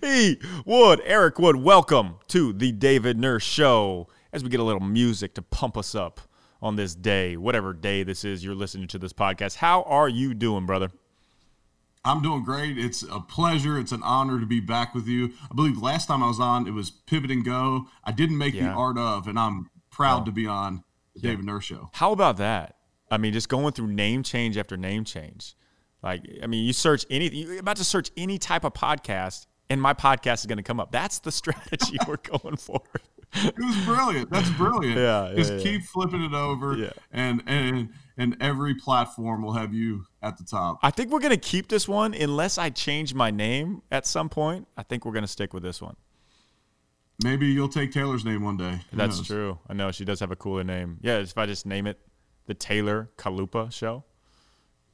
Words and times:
hey, 0.00 0.38
Wood, 0.64 1.02
Eric 1.04 1.38
Wood, 1.38 1.56
welcome 1.56 2.16
to 2.28 2.52
the 2.52 2.72
David 2.72 3.18
Nurse 3.18 3.42
Show 3.42 4.08
as 4.32 4.42
we 4.42 4.48
get 4.48 4.60
a 4.60 4.64
little 4.64 4.80
music 4.80 5.34
to 5.34 5.42
pump 5.42 5.76
us 5.76 5.94
up 5.94 6.20
on 6.62 6.76
this 6.76 6.94
day, 6.94 7.36
whatever 7.36 7.72
day 7.72 8.02
this 8.02 8.24
is 8.24 8.44
you're 8.44 8.54
listening 8.54 8.88
to 8.88 8.98
this 8.98 9.12
podcast. 9.12 9.56
How 9.56 9.82
are 9.82 10.08
you 10.08 10.34
doing, 10.34 10.64
brother? 10.66 10.90
I'm 12.04 12.22
doing 12.22 12.44
great. 12.44 12.78
It's 12.78 13.02
a 13.02 13.20
pleasure. 13.20 13.78
It's 13.78 13.92
an 13.92 14.02
honor 14.02 14.40
to 14.40 14.46
be 14.46 14.60
back 14.60 14.94
with 14.94 15.06
you. 15.06 15.32
I 15.50 15.54
believe 15.54 15.78
last 15.78 16.06
time 16.06 16.22
I 16.22 16.28
was 16.28 16.40
on, 16.40 16.66
it 16.66 16.72
was 16.72 16.90
Pivot 16.90 17.30
and 17.30 17.44
Go. 17.44 17.86
I 18.04 18.12
didn't 18.12 18.38
make 18.38 18.54
yeah. 18.54 18.68
the 18.68 18.70
art 18.70 18.96
of, 18.96 19.26
and 19.28 19.38
I'm 19.38 19.70
proud 19.90 20.22
oh. 20.22 20.24
to 20.26 20.32
be 20.32 20.46
on 20.46 20.84
the 21.14 21.20
yeah. 21.20 21.30
David 21.30 21.44
Nurse 21.44 21.64
Show. 21.64 21.90
How 21.92 22.12
about 22.12 22.38
that? 22.38 22.76
I 23.10 23.18
mean, 23.18 23.32
just 23.32 23.48
going 23.48 23.72
through 23.72 23.88
name 23.88 24.22
change 24.22 24.56
after 24.56 24.76
name 24.76 25.04
change. 25.04 25.54
Like, 26.02 26.22
I 26.42 26.46
mean, 26.46 26.64
you 26.64 26.72
search 26.72 27.04
anything, 27.10 27.40
you're 27.40 27.58
about 27.58 27.76
to 27.78 27.84
search 27.84 28.10
any 28.16 28.38
type 28.38 28.64
of 28.64 28.72
podcast, 28.74 29.46
and 29.70 29.80
my 29.80 29.94
podcast 29.94 30.40
is 30.40 30.46
going 30.46 30.58
to 30.58 30.62
come 30.62 30.80
up. 30.80 30.92
That's 30.92 31.18
the 31.18 31.32
strategy 31.42 31.96
we're 32.06 32.16
going 32.40 32.56
for. 32.56 32.82
It 33.34 33.54
was 33.58 33.76
brilliant. 33.84 34.30
That's 34.30 34.48
brilliant. 34.50 34.96
Yeah, 34.96 35.32
just 35.34 35.54
yeah, 35.54 35.58
keep 35.58 35.82
flipping 35.82 36.22
it 36.22 36.32
over, 36.32 36.76
yeah. 36.76 36.90
and 37.12 37.42
and 37.46 37.90
and 38.16 38.36
every 38.40 38.74
platform 38.74 39.42
will 39.42 39.52
have 39.52 39.74
you 39.74 40.06
at 40.22 40.38
the 40.38 40.44
top. 40.44 40.78
I 40.82 40.90
think 40.90 41.10
we're 41.10 41.20
going 41.20 41.32
to 41.32 41.36
keep 41.36 41.68
this 41.68 41.88
one 41.88 42.14
unless 42.14 42.56
I 42.56 42.70
change 42.70 43.14
my 43.14 43.30
name 43.30 43.82
at 43.90 44.06
some 44.06 44.28
point. 44.28 44.68
I 44.76 44.84
think 44.84 45.04
we're 45.04 45.12
going 45.12 45.24
to 45.24 45.28
stick 45.28 45.52
with 45.52 45.62
this 45.62 45.82
one. 45.82 45.96
Maybe 47.24 47.46
you'll 47.48 47.68
take 47.68 47.92
Taylor's 47.92 48.24
name 48.24 48.42
one 48.42 48.56
day. 48.56 48.80
Who 48.90 48.96
That's 48.96 49.18
knows? 49.18 49.26
true. 49.26 49.58
I 49.68 49.74
know 49.74 49.90
she 49.90 50.04
does 50.04 50.20
have 50.20 50.30
a 50.30 50.36
cooler 50.36 50.64
name. 50.64 50.98
Yeah, 51.02 51.18
if 51.18 51.36
I 51.36 51.46
just 51.46 51.66
name 51.66 51.86
it 51.86 51.98
the 52.46 52.54
Taylor 52.54 53.10
Kalupa 53.16 53.72
Show, 53.72 54.04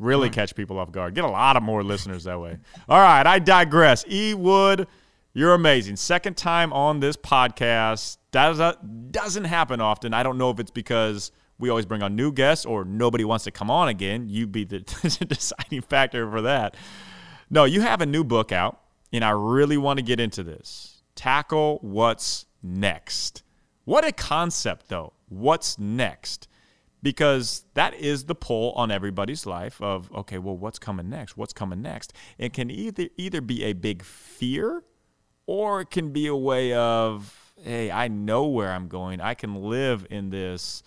really 0.03 0.29
right. 0.29 0.33
catch 0.33 0.55
people 0.55 0.79
off 0.79 0.93
guard. 0.93 1.15
Get 1.15 1.25
a 1.25 1.31
lot 1.31 1.57
of 1.57 1.63
more 1.63 1.83
listeners 1.83 2.25
that 2.25 2.41
way. 2.41 2.59
All 2.89 3.01
right, 3.01 3.27
I 3.27 3.39
digress. 3.39 4.05
E 4.09 4.35
Wood, 4.35 4.87
you're 5.33 5.55
amazing. 5.55 5.97
Second 5.97 6.37
time 6.37 6.73
on 6.73 7.01
this 7.01 7.17
podcast. 7.17 8.19
That 8.33 9.13
doesn't 9.13 9.45
happen 9.45 9.81
often. 9.81 10.15
I 10.15 10.23
don't 10.23 10.39
know 10.39 10.51
if 10.51 10.59
it's 10.59 10.71
because 10.71 11.33
we 11.59 11.71
always 11.71 11.87
bring 11.87 12.03
on 12.03 12.17
new 12.17 12.33
guests 12.33 12.67
or 12.67 12.85
nobody 12.85 13.25
wants 13.25 13.45
to 13.45 13.51
come 13.51 13.71
on 13.71 13.89
again. 13.89 14.29
You 14.29 14.47
be 14.47 14.65
the 14.65 14.81
deciding 15.29 15.83
factor 15.83 16.29
for 16.31 16.43
that. 16.43 16.77
No, 17.51 17.65
you 17.65 17.83
have 17.83 18.01
a 18.01 18.07
new 18.07 18.25
book 18.25 18.51
out, 18.51 18.81
and 19.13 19.25
I 19.25 19.31
really 19.31 19.77
want 19.77 19.99
to 19.99 20.03
get 20.03 20.19
into 20.19 20.43
this. 20.43 21.03
Tackle 21.15 21.79
what's 21.83 22.47
next. 22.63 23.43
What 23.85 24.05
a 24.05 24.13
concept, 24.13 24.89
though. 24.89 25.13
What's 25.29 25.79
next? 25.79 26.49
Because 27.03 27.65
that 27.75 27.95
is 27.95 28.25
the 28.25 28.35
pull 28.35 28.73
on 28.73 28.91
everybody's 28.91 29.45
life 29.45 29.83
of, 29.83 30.13
okay, 30.13 30.39
well, 30.39 30.57
what's 30.57 30.79
coming 30.79 31.11
next? 31.11 31.37
What's 31.37 31.53
coming 31.53 31.83
next? 31.83 32.13
It 32.39 32.53
can 32.53 32.71
either 32.71 33.09
either 33.17 33.41
be 33.41 33.65
a 33.65 33.73
big 33.73 34.05
fear 34.05 34.85
or 35.47 35.81
it 35.81 35.91
can 35.91 36.13
be 36.13 36.29
a 36.29 36.37
way 36.37 36.73
of, 36.75 37.53
hey, 37.61 37.91
I 37.91 38.07
know 38.07 38.47
where 38.47 38.71
I'm 38.71 38.87
going. 38.87 39.21
I 39.21 39.35
can 39.35 39.57
live 39.57 40.07
in 40.11 40.31
this 40.31 40.85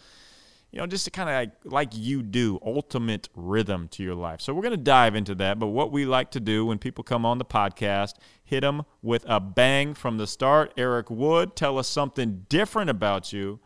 you 0.76 0.82
know, 0.82 0.88
just 0.88 1.06
to 1.06 1.12
kind 1.12 1.30
of 1.30 1.36
like, 1.36 1.52
like 1.64 1.90
you 1.96 2.22
do, 2.22 2.60
ultimate 2.62 3.30
rhythm 3.34 3.88
to 3.88 4.04
your 4.04 4.14
life. 4.14 4.42
So 4.42 4.54
we're 4.54 4.62
going 4.62 4.72
to 4.72 4.78
dive 4.78 5.16
into 5.16 5.34
that. 5.36 5.58
But 5.58 5.68
what 5.68 5.90
we 5.90 6.06
like 6.06 6.32
to 6.32 6.42
do 6.42 6.66
when 6.66 6.80
people 6.80 7.02
come 7.02 7.26
on 7.26 7.38
the 7.38 7.46
podcast, 7.46 8.16
hit 8.44 8.60
them 8.60 8.84
with 9.02 9.24
a 9.26 9.40
bang 9.40 9.94
from 9.94 10.18
the 10.18 10.28
start. 10.28 10.74
Eric 10.76 11.10
Wood, 11.10 11.56
tell 11.56 11.80
us 11.80 11.88
something 11.88 12.46
different 12.50 12.90
about 12.90 13.32
you, 13.32 13.62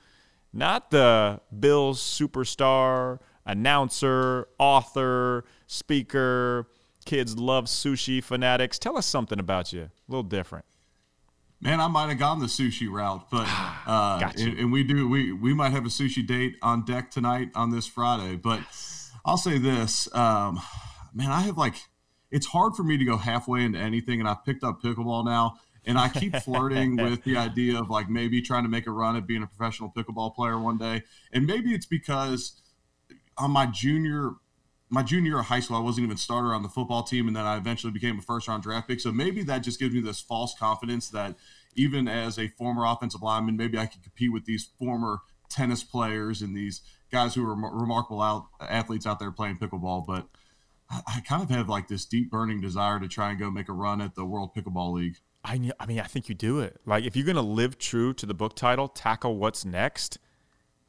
not 0.54 0.92
the 0.92 1.42
Bills 1.58 2.02
superstar, 2.02 3.20
announcer, 3.46 4.48
author, 4.58 5.46
speaker, 5.68 6.68
kids 7.06 7.38
love 7.38 7.66
sushi 7.66 8.24
fanatics. 8.24 8.80
Tell 8.80 8.98
us 8.98 9.06
something 9.06 9.40
about 9.40 9.74
you, 9.74 9.84
a 9.84 9.92
little 10.08 10.24
different 10.24 10.66
man, 11.62 11.80
I 11.80 11.88
might 11.88 12.10
have 12.10 12.20
gone 12.20 12.40
the 12.40 12.46
sushi 12.46 12.90
route, 12.90 13.30
but 13.30 13.48
uh, 13.88 14.32
and, 14.38 14.60
and, 14.60 14.72
we 14.72 14.84
do 14.84 15.08
we 15.08 15.32
we 15.32 15.54
might 15.54 15.72
have 15.72 15.86
a 15.86 15.90
sushi 15.90 16.26
date 16.26 16.58
on 16.62 16.86
deck 16.86 17.12
tonight 17.12 17.50
on 17.56 17.72
this 17.72 17.88
Friday. 17.88 18.36
But 18.36 18.62
I'll 19.26 19.38
say 19.38 19.58
this, 19.58 20.14
um, 20.16 20.60
man, 21.14 21.32
I 21.32 21.42
have 21.42 21.58
like 21.58 21.76
it's 22.32 22.48
hard 22.48 22.76
for 22.76 22.84
me 22.84 22.98
to 22.98 23.06
go 23.06 23.18
halfway 23.18 23.64
into 23.64 23.80
anything, 23.80 24.20
and 24.20 24.30
I've 24.30 24.46
picked 24.46 24.64
up 24.64 24.82
pickleball 24.82 25.26
now. 25.26 25.58
And 25.90 25.98
I 25.98 26.08
keep 26.08 26.36
flirting 26.36 26.96
with 27.04 27.24
the 27.24 27.36
idea 27.36 27.80
of 27.80 27.90
like 27.90 28.10
maybe 28.10 28.42
trying 28.42 28.64
to 28.64 28.70
make 28.70 28.88
a 28.88 28.92
run 28.92 29.16
at 29.16 29.28
being 29.28 29.44
a 29.44 29.48
professional 29.48 29.92
pickleball 29.96 30.36
player 30.36 30.60
one 30.60 30.78
day. 30.78 31.04
And 31.34 31.46
maybe 31.46 31.74
it's 31.74 31.86
because 31.88 32.62
on 33.38 33.52
my 33.52 33.66
junior 33.66 34.32
my 34.92 35.04
junior 35.04 35.32
year 35.32 35.40
of 35.40 35.46
high 35.46 35.60
school, 35.60 35.78
I 35.78 35.82
wasn't 35.82 36.06
even 36.06 36.18
starter 36.18 36.54
on 36.54 36.64
the 36.64 36.70
football 36.70 37.04
team, 37.04 37.28
and 37.28 37.36
then 37.36 37.46
I 37.46 37.58
eventually 37.58 37.94
became 37.94 38.18
a 38.18 38.22
first 38.24 38.48
round 38.48 38.64
draft 38.64 38.88
pick. 38.88 39.00
So 39.00 39.12
maybe 39.12 39.44
that 39.44 39.60
just 39.60 39.80
gives 39.80 39.94
me 39.94 40.02
this 40.02 40.20
false 40.20 40.56
confidence 40.58 41.10
that 41.10 41.36
even 41.76 42.08
as 42.08 42.40
a 42.40 42.48
former 42.48 42.86
offensive 42.86 43.22
lineman, 43.22 43.56
maybe 43.56 43.78
I 43.78 43.86
could 43.86 44.02
compete 44.02 44.34
with 44.34 44.46
these 44.46 44.70
former 44.80 45.20
tennis 45.50 45.84
players 45.84 46.42
and 46.42 46.56
these 46.56 46.82
guys 47.12 47.36
who 47.36 47.46
are 47.46 47.56
remarkable 47.56 48.22
out 48.22 48.48
athletes 48.62 49.06
out 49.06 49.20
there 49.20 49.32
playing 49.32 49.58
pickleball. 49.58 50.06
But 50.06 50.28
I, 50.90 51.22
kind 51.22 51.44
of 51.44 51.50
have 51.50 51.70
like 51.70 51.88
this 51.88 52.06
deep 52.06 52.32
burning 52.32 52.62
desire 52.62 53.00
to 53.00 53.08
try 53.08 53.30
and 53.30 53.40
go 53.40 53.52
make 53.52 53.70
a 53.70 53.74
run 53.74 54.02
at 54.02 54.16
the 54.16 54.26
World 54.26 54.56
Pickleball 54.56 54.94
League. 54.94 55.18
I, 55.44 55.72
I 55.80 55.86
mean, 55.86 56.00
I 56.00 56.04
think 56.04 56.30
you 56.30 56.36
do 56.36 56.60
it. 56.60 56.80
Like, 56.86 57.06
if 57.06 57.16
you're 57.16 57.26
going 57.26 57.36
to 57.36 57.42
live 57.42 57.78
true 57.78 58.14
to 58.16 58.26
the 58.26 58.34
book 58.34 58.56
title, 58.56 58.88
tackle 58.88 59.38
what's 59.38 59.64
next. 59.64 60.18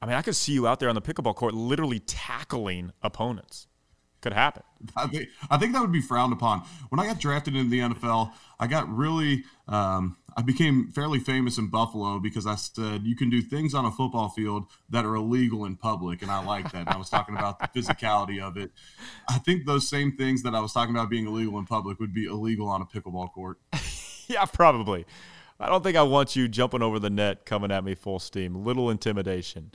I 0.02 0.06
mean, 0.06 0.16
I 0.16 0.22
could 0.22 0.34
see 0.34 0.52
you 0.52 0.66
out 0.66 0.80
there 0.80 0.88
on 0.88 0.94
the 0.94 1.02
pickleball 1.02 1.34
court 1.34 1.54
literally 1.54 2.00
tackling 2.00 2.92
opponents 3.02 3.68
could 4.20 4.32
happen. 4.32 4.62
I 4.96 5.06
think 5.06 5.28
I 5.50 5.58
think 5.58 5.72
that 5.72 5.80
would 5.80 5.92
be 5.92 6.00
frowned 6.00 6.32
upon. 6.32 6.62
When 6.88 6.98
I 6.98 7.06
got 7.06 7.18
drafted 7.18 7.56
into 7.56 7.70
the 7.70 7.80
NFL, 7.80 8.32
I 8.58 8.66
got 8.66 8.88
really 8.88 9.44
um, 9.68 10.16
I 10.36 10.42
became 10.42 10.88
fairly 10.88 11.18
famous 11.18 11.58
in 11.58 11.68
Buffalo 11.68 12.18
because 12.18 12.46
I 12.46 12.54
said 12.54 13.04
you 13.04 13.16
can 13.16 13.30
do 13.30 13.42
things 13.42 13.74
on 13.74 13.84
a 13.84 13.90
football 13.90 14.28
field 14.28 14.66
that 14.88 15.04
are 15.04 15.14
illegal 15.14 15.64
in 15.64 15.76
public, 15.76 16.22
and 16.22 16.30
I 16.30 16.44
like 16.44 16.70
that. 16.72 16.86
And 16.86 16.88
I 16.88 16.96
was 16.96 17.10
talking 17.10 17.36
about 17.36 17.58
the 17.58 17.80
physicality 17.80 18.40
of 18.40 18.56
it. 18.56 18.70
I 19.28 19.38
think 19.38 19.66
those 19.66 19.88
same 19.88 20.16
things 20.16 20.42
that 20.42 20.54
I 20.54 20.60
was 20.60 20.72
talking 20.72 20.94
about 20.94 21.10
being 21.10 21.26
illegal 21.26 21.58
in 21.58 21.66
public 21.66 21.98
would 22.00 22.14
be 22.14 22.26
illegal 22.26 22.68
on 22.68 22.82
a 22.82 22.86
pickleball 22.86 23.32
court. 23.32 23.58
yeah, 24.28 24.44
probably. 24.44 25.04
I 25.58 25.68
don't 25.68 25.82
think 25.82 25.96
I 25.96 26.02
want 26.02 26.36
you 26.36 26.48
jumping 26.48 26.82
over 26.82 26.98
the 26.98 27.10
net 27.10 27.44
coming 27.44 27.70
at 27.70 27.84
me 27.84 27.94
full 27.94 28.18
steam. 28.18 28.64
Little 28.64 28.88
intimidation. 28.88 29.72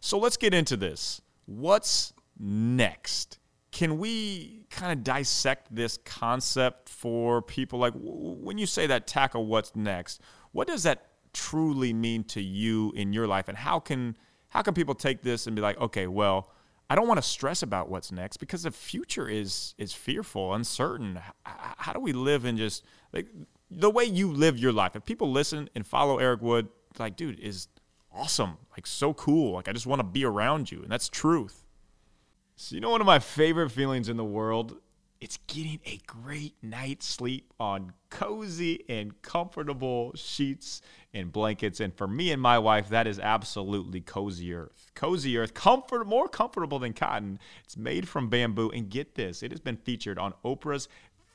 So 0.00 0.18
let's 0.18 0.36
get 0.36 0.54
into 0.54 0.76
this. 0.76 1.20
What's 1.44 2.12
next? 2.38 3.37
Can 3.70 3.98
we 3.98 4.64
kind 4.70 4.92
of 4.92 5.04
dissect 5.04 5.74
this 5.74 5.98
concept 6.04 6.88
for 6.88 7.42
people? 7.42 7.78
Like 7.78 7.92
when 7.96 8.58
you 8.58 8.66
say 8.66 8.86
that 8.86 9.06
tackle 9.06 9.46
what's 9.46 9.76
next, 9.76 10.20
what 10.52 10.66
does 10.66 10.82
that 10.84 11.06
truly 11.32 11.92
mean 11.92 12.24
to 12.24 12.42
you 12.42 12.92
in 12.96 13.12
your 13.12 13.26
life, 13.26 13.48
and 13.48 13.56
how 13.56 13.78
can 13.78 14.16
how 14.50 14.62
can 14.62 14.74
people 14.74 14.94
take 14.94 15.22
this 15.22 15.46
and 15.46 15.54
be 15.54 15.62
like, 15.62 15.78
okay, 15.80 16.06
well, 16.06 16.50
I 16.90 16.94
don't 16.94 17.06
want 17.06 17.18
to 17.18 17.28
stress 17.28 17.62
about 17.62 17.90
what's 17.90 18.10
next 18.10 18.38
because 18.38 18.62
the 18.62 18.70
future 18.70 19.28
is 19.28 19.74
is 19.78 19.92
fearful, 19.92 20.54
uncertain. 20.54 21.20
How 21.44 21.92
do 21.92 22.00
we 22.00 22.12
live 22.12 22.44
in 22.44 22.56
just 22.56 22.84
like 23.12 23.26
the 23.70 23.90
way 23.90 24.04
you 24.04 24.32
live 24.32 24.58
your 24.58 24.72
life? 24.72 24.96
If 24.96 25.04
people 25.04 25.30
listen 25.30 25.68
and 25.74 25.86
follow 25.86 26.18
Eric 26.18 26.40
Wood, 26.40 26.68
like, 26.98 27.16
dude, 27.16 27.38
is 27.38 27.68
awesome, 28.12 28.56
like 28.72 28.86
so 28.86 29.12
cool. 29.14 29.52
Like 29.52 29.68
I 29.68 29.72
just 29.72 29.86
want 29.86 30.00
to 30.00 30.04
be 30.04 30.24
around 30.24 30.72
you, 30.72 30.82
and 30.82 30.90
that's 30.90 31.08
truth. 31.08 31.64
So, 32.60 32.74
you 32.74 32.80
know, 32.80 32.90
one 32.90 33.00
of 33.00 33.06
my 33.06 33.20
favorite 33.20 33.70
feelings 33.70 34.08
in 34.08 34.16
the 34.16 34.24
world? 34.24 34.78
It's 35.20 35.38
getting 35.46 35.78
a 35.86 36.00
great 36.08 36.56
night's 36.60 37.06
sleep 37.06 37.52
on 37.60 37.92
cozy 38.10 38.84
and 38.88 39.22
comfortable 39.22 40.12
sheets 40.16 40.82
and 41.14 41.30
blankets. 41.30 41.78
And 41.78 41.94
for 41.94 42.08
me 42.08 42.32
and 42.32 42.42
my 42.42 42.58
wife, 42.58 42.88
that 42.88 43.06
is 43.06 43.20
absolutely 43.20 44.00
cozy 44.00 44.52
earth. 44.52 44.90
Cozy 44.96 45.38
earth, 45.38 45.54
comfort, 45.54 46.08
more 46.08 46.28
comfortable 46.28 46.80
than 46.80 46.94
cotton. 46.94 47.38
It's 47.62 47.76
made 47.76 48.08
from 48.08 48.28
bamboo. 48.28 48.70
And 48.70 48.90
get 48.90 49.14
this, 49.14 49.44
it 49.44 49.52
has 49.52 49.60
been 49.60 49.76
featured 49.76 50.18
on 50.18 50.34
Oprah's 50.44 50.88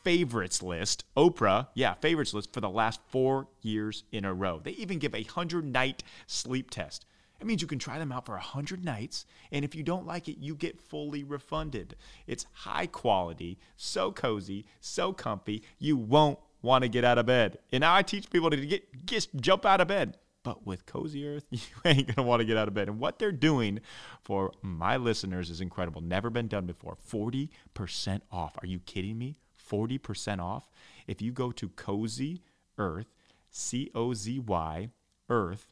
favorites 0.03 0.61
list. 0.61 1.05
Oprah, 1.15 1.67
yeah, 1.73 1.93
favorites 1.93 2.33
list 2.33 2.51
for 2.51 2.59
the 2.59 2.69
last 2.69 2.99
four 3.07 3.47
years 3.61 4.03
in 4.11 4.25
a 4.25 4.33
row. 4.33 4.59
They 4.61 4.71
even 4.71 4.99
give 4.99 5.15
a 5.15 5.23
100 5.23 5.63
night 5.63 6.03
sleep 6.27 6.69
test. 6.69 7.05
That 7.39 7.45
means 7.45 7.61
you 7.61 7.67
can 7.67 7.79
try 7.79 7.99
them 7.99 8.11
out 8.11 8.25
for 8.25 8.33
100 8.33 8.85
nights, 8.85 9.25
and 9.51 9.65
if 9.65 9.75
you 9.75 9.83
don't 9.83 10.07
like 10.07 10.27
it, 10.29 10.37
you 10.39 10.55
get 10.55 10.79
fully 10.79 11.23
refunded. 11.23 11.95
It's 12.25 12.45
high 12.53 12.87
quality, 12.87 13.57
so 13.75 14.11
cozy, 14.11 14.65
so 14.79 15.11
comfy, 15.11 15.63
you 15.77 15.97
won't 15.97 16.39
want 16.61 16.83
to 16.83 16.89
get 16.89 17.03
out 17.03 17.17
of 17.17 17.25
bed. 17.25 17.59
And 17.71 17.81
now 17.81 17.93
I 17.93 18.01
teach 18.01 18.29
people 18.29 18.49
to 18.49 18.65
get 18.65 19.05
just 19.05 19.35
jump 19.35 19.65
out 19.65 19.81
of 19.81 19.87
bed. 19.87 20.17
But 20.43 20.65
with 20.65 20.85
Cozy 20.85 21.27
Earth, 21.27 21.45
you 21.51 21.59
ain't 21.85 22.13
gonna 22.13 22.27
want 22.27 22.41
to 22.41 22.45
get 22.45 22.57
out 22.57 22.67
of 22.67 22.73
bed. 22.73 22.89
And 22.89 22.99
what 22.99 23.19
they're 23.19 23.31
doing 23.31 23.79
for 24.21 24.51
my 24.61 24.97
listeners 24.97 25.49
is 25.49 25.61
incredible. 25.61 26.01
Never 26.01 26.29
been 26.29 26.47
done 26.47 26.65
before. 26.65 26.97
40% 27.09 27.49
off. 28.31 28.57
Are 28.61 28.67
you 28.67 28.79
kidding 28.79 29.17
me? 29.17 29.35
40% 29.69 30.39
off. 30.39 30.69
If 31.07 31.21
you 31.21 31.31
go 31.31 31.51
to 31.53 31.69
Cozy 31.69 32.41
Earth, 32.77 33.07
C 33.49 33.89
O 33.95 34.13
Z 34.13 34.39
Y 34.39 34.89
Earth, 35.33 35.67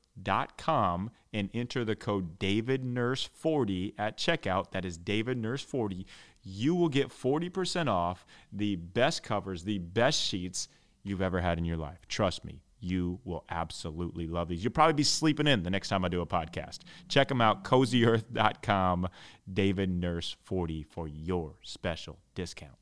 com 0.58 1.12
and 1.32 1.50
enter 1.54 1.86
the 1.86 1.96
code 1.96 2.40
David 2.40 2.84
Nurse 2.84 3.30
40 3.32 3.94
at 3.98 4.18
checkout. 4.18 4.72
That 4.72 4.86
is 4.86 4.98
David 4.98 5.38
Nurse 5.38 5.62
40. 5.64 6.06
You 6.44 6.74
will 6.74 6.90
get 6.90 7.10
40% 7.10 7.88
off 7.88 8.26
the 8.52 8.76
best 8.76 9.22
covers, 9.22 9.64
the 9.64 9.78
best 9.78 10.20
sheets. 10.20 10.68
you've 11.04 11.22
ever 11.22 11.42
had 11.42 11.58
in 11.58 11.66
your 11.66 11.78
life. 11.78 12.00
Trust 12.08 12.44
me, 12.44 12.62
you 12.80 13.20
will 13.24 13.44
absolutely 13.50 14.28
love 14.28 14.48
these. 14.48 14.64
You'll 14.64 14.74
probably 14.74 14.94
be 14.94 15.04
sleeping 15.04 15.48
in 15.48 15.64
the 15.64 15.70
next 15.70 15.90
time 15.90 16.04
I 16.04 16.10
do 16.10 16.22
a 16.22 16.26
podcast. 16.28 16.80
Check 17.08 17.28
them 17.28 17.42
out, 17.42 17.64
cozyearth.com, 17.64 19.08
David 19.52 19.90
Nurse 19.90 20.36
40 20.44 20.84
for 20.84 21.08
your 21.08 21.56
special 21.64 22.20
discount. 22.36 22.81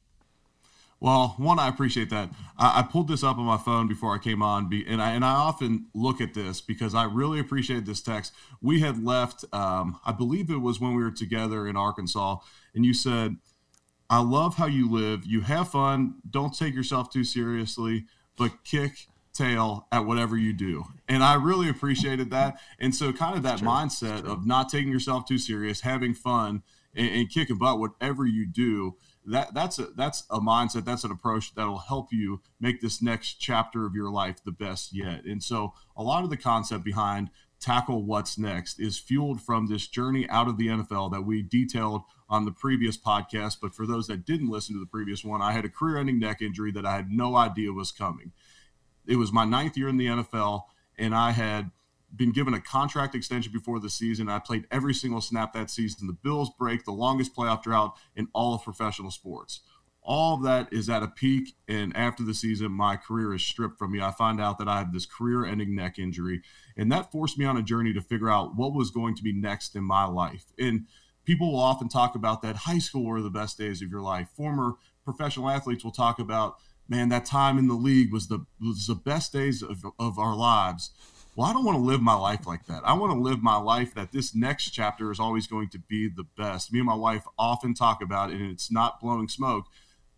Well, 1.02 1.36
one, 1.38 1.60
I 1.60 1.70
appreciate 1.70 2.10
that. 2.10 2.30
I, 2.58 2.80
I, 2.80 2.82
pulled 2.84 3.08
this 3.08 3.24
up 3.24 3.38
on 3.38 3.46
my 3.46 3.58
phone 3.58 3.88
before 3.88 4.14
I 4.14 4.18
came 4.18 4.42
on, 4.42 4.70
and 4.86 5.02
I 5.02 5.12
and 5.12 5.24
I 5.24 5.32
often 5.32 5.86
look 5.94 6.20
at 6.20 6.34
this 6.34 6.60
because 6.60 6.94
I 6.94 7.06
really 7.06 7.40
appreciate 7.40 7.86
this 7.86 8.02
text. 8.02 8.34
We 8.62 8.82
had 8.82 9.04
left, 9.04 9.46
um, 9.54 10.00
I 10.06 10.12
believe 10.12 10.50
it 10.50 10.58
was 10.58 10.82
when 10.82 10.96
we 10.96 11.04
were 11.04 11.12
together 11.12 11.68
in 11.68 11.78
Arkansas, 11.78 12.38
and 12.76 12.86
you 12.86 12.94
said, 12.94 13.38
"I 14.10 14.20
love 14.20 14.56
how 14.56 14.66
you 14.66 14.90
live. 14.90 15.26
You 15.26 15.42
have 15.42 15.70
fun. 15.70 16.16
Don't 16.30 16.54
take 16.54 16.76
yourself 16.76 17.10
too 17.10 17.24
seriously, 17.24 18.06
but 18.38 18.64
kick." 18.64 19.08
tail 19.32 19.88
at 19.92 20.06
whatever 20.06 20.36
you 20.36 20.52
do. 20.52 20.84
And 21.08 21.24
I 21.24 21.36
really 21.36 21.70
appreciated 21.70 22.30
that. 22.32 22.60
And 22.78 22.94
so, 22.94 23.14
kind 23.14 23.38
of 23.38 23.44
that 23.44 23.60
mindset 23.60 24.26
of 24.26 24.46
not 24.46 24.68
taking 24.68 24.92
yourself 24.92 25.26
too 25.26 25.38
serious, 25.38 25.82
having 25.82 26.14
fun, 26.14 26.64
and, 26.94 27.10
and 27.10 27.30
kicking 27.30 27.58
butt, 27.58 27.80
whatever 27.80 28.26
you 28.26 28.46
do 28.46 28.96
that 29.30 29.54
that's 29.54 29.80
a 29.80 29.88
that's 29.96 30.24
a 30.30 30.40
mindset 30.40 30.86
that's 30.86 31.04
an 31.04 31.12
approach 31.12 31.54
that'll 31.56 31.78
help 31.78 32.12
you 32.12 32.42
make 32.60 32.82
this 32.82 33.02
next 33.02 33.36
chapter 33.36 33.86
of 33.86 33.94
your 33.94 34.10
life 34.10 34.44
the 34.44 34.52
best 34.52 34.94
yet. 34.94 35.24
And 35.26 35.44
so 35.44 35.74
a 35.96 36.04
lot 36.04 36.24
of 36.24 36.30
the 36.30 36.38
concept 36.38 36.84
behind 36.84 37.30
tackle 37.60 38.04
what's 38.04 38.38
next 38.38 38.80
is 38.80 38.98
fueled 38.98 39.42
from 39.42 39.68
this 39.68 39.88
journey 39.88 40.28
out 40.30 40.48
of 40.48 40.58
the 40.58 40.68
NFL 40.68 41.12
that 41.12 41.22
we 41.22 41.42
detailed 41.42 42.04
on 42.30 42.46
the 42.46 42.52
previous 42.52 42.98
podcast. 42.98 43.58
But 43.62 43.76
for 43.76 43.86
those 43.86 44.08
that 44.08 44.26
didn't 44.26 44.50
listen 44.50 44.76
to 44.76 44.80
the 44.80 44.86
previous 44.86 45.24
one 45.24 45.42
I 45.42 45.52
had 45.52 45.66
a 45.66 45.70
career 45.70 45.98
ending 45.98 46.20
neck 46.20 46.42
injury 46.42 46.72
that 46.72 46.86
I 46.86 46.96
had 46.96 47.12
no 47.12 47.36
idea 47.36 47.72
was 47.72 47.92
coming. 47.92 48.32
It 49.06 49.18
was 49.18 49.32
my 49.32 49.46
ninth 49.46 49.78
year 49.78 49.90
in 49.90 49.98
the 49.98 50.08
NFL 50.08 50.64
and 50.98 51.14
I 51.14 51.32
had 51.32 51.72
been 52.16 52.32
given 52.32 52.54
a 52.54 52.62
contract 52.62 53.16
extension 53.16 53.52
before 53.52 53.80
the 53.80 53.90
season. 53.90 54.30
I 54.30 54.40
played 54.40 54.66
every 54.72 54.94
single 54.94 55.22
snap 55.22 55.54
that 55.54 55.70
season. 55.70 56.08
The 56.08 56.14
Bills 56.14 56.52
break 56.58 56.86
the 56.86 56.92
longest 56.92 57.36
playoff 57.36 57.64
drought 57.64 57.96
in 58.16 58.28
all 58.34 58.54
of 58.54 58.64
professional 58.64 59.12
sports. 59.12 59.62
All 60.02 60.36
of 60.36 60.44
that 60.44 60.72
is 60.72 60.90
at 60.90 61.04
a 61.04 61.08
peak, 61.08 61.56
and 61.68 61.96
after 61.96 62.24
the 62.24 62.34
season, 62.34 62.72
my 62.72 62.96
career 62.96 63.34
is 63.34 63.44
stripped 63.44 63.78
from 63.78 63.92
me. 63.92 64.02
I 64.02 64.12
find 64.12 64.42
out 64.42 64.58
that 64.58 64.68
I 64.68 64.80
have 64.80 64.94
this 64.94 65.06
career-ending 65.06 65.76
neck 65.76 66.00
injury, 66.00 66.42
and 66.76 66.92
that 66.92 67.12
forced 67.12 67.38
me 67.38 67.46
on 67.46 67.58
a 67.58 67.62
journey 67.62 67.94
to 67.94 68.02
figure 68.02 68.30
out 68.30 68.56
what 68.56 68.74
was 68.74 68.90
going 68.90 69.14
to 69.16 69.24
be 69.24 69.34
next 69.34 69.76
in 69.76 69.84
my 69.84 70.06
life. 70.06 70.46
And 70.58 70.88
people 71.26 71.52
will 71.52 71.60
often 71.60 71.90
talk 71.90 72.16
about 72.16 72.42
that 72.42 72.56
high 72.56 72.80
school 72.80 73.06
were 73.06 73.22
the 73.22 73.30
best 73.30 73.58
days 73.58 73.82
of 73.84 73.92
your 73.92 74.02
life. 74.02 74.30
Former 74.36 74.76
professional 75.04 75.50
athletes 75.50 75.84
will 75.84 75.92
talk 75.92 76.18
about, 76.18 76.56
man, 76.88 77.10
that 77.10 77.26
time 77.26 77.60
in 77.60 77.68
the 77.68 77.76
league 77.76 78.12
was 78.12 78.30
the 78.30 78.46
was 78.60 78.88
the 78.88 78.96
best 78.96 79.32
days 79.34 79.62
of, 79.62 79.86
of 80.00 80.18
our 80.18 80.36
lives 80.36 80.92
well, 81.40 81.48
I 81.48 81.54
don't 81.54 81.64
want 81.64 81.78
to 81.78 81.82
live 81.86 82.02
my 82.02 82.16
life 82.16 82.46
like 82.46 82.66
that. 82.66 82.82
I 82.84 82.92
want 82.92 83.14
to 83.14 83.18
live 83.18 83.42
my 83.42 83.56
life 83.56 83.94
that 83.94 84.12
this 84.12 84.36
next 84.36 84.72
chapter 84.72 85.10
is 85.10 85.22
always 85.22 85.48
going 85.48 85.70
to 85.70 85.80
be 85.80 86.10
the 86.10 86.26
best. 86.38 86.74
Me 86.74 86.80
and 86.80 86.86
my 86.86 86.96
wife 86.96 87.24
often 87.38 87.74
talk 87.74 88.04
about 88.04 88.30
it, 88.30 88.42
and 88.42 88.52
it's 88.52 88.70
not 88.70 89.00
blowing 89.00 89.30
smoke. 89.30 89.68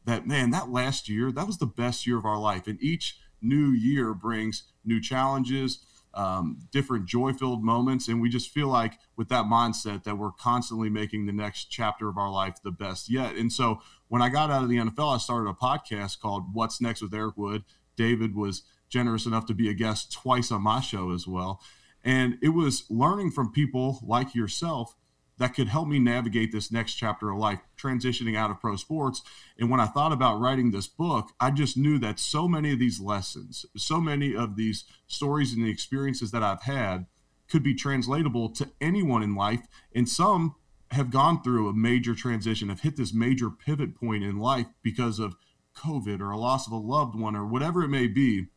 That 0.05 0.25
man, 0.25 0.49
that 0.49 0.71
last 0.71 1.07
year, 1.07 1.31
that 1.31 1.45
was 1.45 1.59
the 1.59 1.67
best 1.67 2.07
year 2.07 2.17
of 2.17 2.25
our 2.25 2.39
life. 2.39 2.65
And 2.65 2.81
each 2.81 3.19
new 3.39 3.67
year 3.67 4.15
brings 4.15 4.63
new 4.83 4.99
challenges, 4.99 5.85
um, 6.15 6.57
different 6.71 7.05
joy 7.05 7.33
filled 7.33 7.63
moments. 7.63 8.07
And 8.07 8.19
we 8.19 8.27
just 8.27 8.49
feel 8.49 8.69
like 8.69 8.97
with 9.15 9.29
that 9.29 9.45
mindset 9.45 10.05
that 10.05 10.17
we're 10.17 10.31
constantly 10.31 10.89
making 10.89 11.27
the 11.27 11.33
next 11.33 11.65
chapter 11.65 12.09
of 12.09 12.17
our 12.17 12.31
life 12.31 12.55
the 12.63 12.71
best 12.71 13.11
yet. 13.11 13.35
And 13.35 13.53
so 13.53 13.79
when 14.07 14.23
I 14.23 14.29
got 14.29 14.49
out 14.49 14.63
of 14.63 14.69
the 14.69 14.77
NFL, 14.77 15.13
I 15.13 15.17
started 15.19 15.51
a 15.51 15.53
podcast 15.53 16.19
called 16.19 16.45
What's 16.55 16.81
Next 16.81 16.99
with 16.99 17.13
Eric 17.13 17.37
Wood. 17.37 17.63
David 17.95 18.33
was 18.33 18.63
generous 18.91 19.25
enough 19.25 19.45
to 19.47 19.53
be 19.53 19.69
a 19.69 19.73
guest 19.73 20.11
twice 20.11 20.51
on 20.51 20.61
my 20.61 20.81
show 20.81 21.11
as 21.11 21.25
well. 21.25 21.61
And 22.03 22.37
it 22.41 22.49
was 22.49 22.83
learning 22.89 23.31
from 23.31 23.51
people 23.51 23.99
like 24.03 24.35
yourself 24.35 24.95
that 25.37 25.55
could 25.55 25.69
help 25.69 25.87
me 25.87 25.97
navigate 25.97 26.51
this 26.51 26.71
next 26.71 26.95
chapter 26.95 27.31
of 27.31 27.37
life, 27.39 27.59
transitioning 27.75 28.37
out 28.37 28.51
of 28.51 28.59
pro 28.59 28.75
sports. 28.75 29.23
And 29.57 29.71
when 29.71 29.79
I 29.79 29.87
thought 29.87 30.11
about 30.11 30.39
writing 30.39 30.69
this 30.69 30.87
book, 30.87 31.29
I 31.39 31.49
just 31.49 31.77
knew 31.77 31.97
that 31.99 32.19
so 32.19 32.47
many 32.47 32.73
of 32.73 32.79
these 32.79 32.99
lessons, 32.99 33.65
so 33.75 33.99
many 33.99 34.35
of 34.35 34.55
these 34.55 34.83
stories 35.07 35.53
and 35.53 35.65
the 35.65 35.71
experiences 35.71 36.29
that 36.31 36.43
I've 36.43 36.63
had 36.63 37.07
could 37.49 37.63
be 37.63 37.73
translatable 37.73 38.49
to 38.49 38.69
anyone 38.79 39.23
in 39.23 39.33
life. 39.33 39.61
And 39.95 40.07
some 40.07 40.55
have 40.91 41.09
gone 41.09 41.41
through 41.41 41.69
a 41.69 41.73
major 41.73 42.13
transition, 42.13 42.69
have 42.69 42.81
hit 42.81 42.95
this 42.95 43.13
major 43.13 43.49
pivot 43.49 43.95
point 43.95 44.23
in 44.23 44.37
life 44.37 44.67
because 44.83 45.17
of 45.17 45.35
COVID 45.75 46.19
or 46.19 46.31
a 46.31 46.37
loss 46.37 46.67
of 46.67 46.73
a 46.73 46.77
loved 46.77 47.15
one 47.15 47.35
or 47.35 47.47
whatever 47.47 47.81
it 47.83 47.89
may 47.89 48.07
be. 48.07 48.47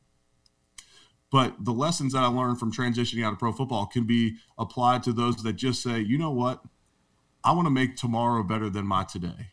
But 1.34 1.64
the 1.64 1.72
lessons 1.72 2.12
that 2.12 2.22
I 2.22 2.26
learned 2.26 2.60
from 2.60 2.72
transitioning 2.72 3.26
out 3.26 3.32
of 3.32 3.40
pro 3.40 3.50
football 3.50 3.86
can 3.86 4.04
be 4.04 4.36
applied 4.56 5.02
to 5.02 5.12
those 5.12 5.42
that 5.42 5.54
just 5.54 5.82
say, 5.82 5.98
you 5.98 6.16
know 6.16 6.30
what? 6.30 6.62
I 7.42 7.50
want 7.50 7.66
to 7.66 7.72
make 7.72 7.96
tomorrow 7.96 8.44
better 8.44 8.70
than 8.70 8.86
my 8.86 9.02
today. 9.02 9.48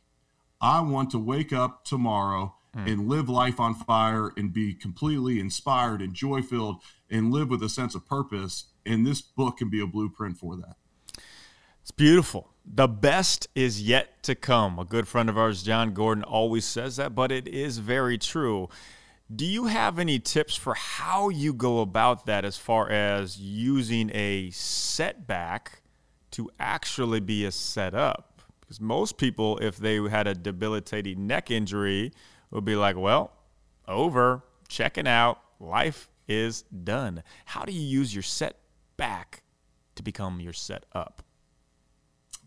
I 0.62 0.82
want 0.82 1.10
to 1.10 1.18
wake 1.18 1.52
up 1.52 1.84
tomorrow 1.84 2.54
mm. 2.78 2.88
and 2.88 3.10
live 3.10 3.30
life 3.30 3.60
on 3.60 3.74
fire 3.74 4.32
and 4.38 4.54
be 4.54 4.76
completely 4.76 5.40
inspired 5.40 6.04
and 6.04 6.14
joy 6.14 6.44
filled 6.44 6.84
and 7.10 7.32
live 7.32 7.50
with 7.50 7.64
a 7.64 7.70
sense 7.70 7.96
of 7.96 8.06
purpose. 8.06 8.66
And 8.86 9.04
this 9.04 9.20
book 9.20 9.58
can 9.58 9.72
be 9.72 9.82
a 9.82 9.88
blueprint 9.88 10.38
for 10.38 10.56
that. 10.58 10.76
It's 11.82 11.90
beautiful. 11.90 12.52
The 12.64 12.88
best 12.88 13.48
is 13.56 13.82
yet 13.82 14.22
to 14.22 14.36
come. 14.36 14.78
A 14.78 14.86
good 14.86 15.08
friend 15.08 15.30
of 15.30 15.38
ours, 15.40 15.64
Jon 15.64 15.96
Gordon, 15.96 16.24
always 16.24 16.64
says 16.64 16.98
that, 16.98 17.16
but 17.16 17.32
it 17.32 17.48
is 17.48 17.80
very 17.80 18.20
true. 18.20 18.70
Do 19.34 19.46
you 19.46 19.66
have 19.66 19.98
any 19.98 20.20
tips 20.20 20.56
for 20.56 20.74
how 20.74 21.30
you 21.30 21.54
go 21.54 21.80
about 21.80 22.26
that 22.26 22.44
as 22.44 22.58
far 22.58 22.90
as 22.90 23.40
using 23.40 24.10
a 24.14 24.50
setback 24.50 25.84
to 26.32 26.50
actually 26.60 27.22
be 27.22 27.46
a 27.46 27.52
setup? 27.52 28.42
Because 28.60 28.82
most 28.82 29.18
people, 29.18 29.58
if 29.60 29.78
they 29.78 29.98
had 30.10 30.28
a 30.28 30.34
debilitating 30.34 31.28
neck 31.28 31.50
injury, 31.50 32.12
would 32.50 32.66
be 32.66 32.76
like, 32.76 32.98
well, 32.98 33.32
over, 33.88 34.44
checking 34.68 35.08
out, 35.08 35.40
life 35.60 36.10
is 36.28 36.64
done. 36.64 37.24
How 37.46 37.64
do 37.64 37.72
you 37.72 37.82
use 37.82 38.14
your 38.14 38.24
setback 38.24 39.44
to 39.96 40.04
become 40.04 40.42
your 40.42 40.54
setup? 40.54 41.24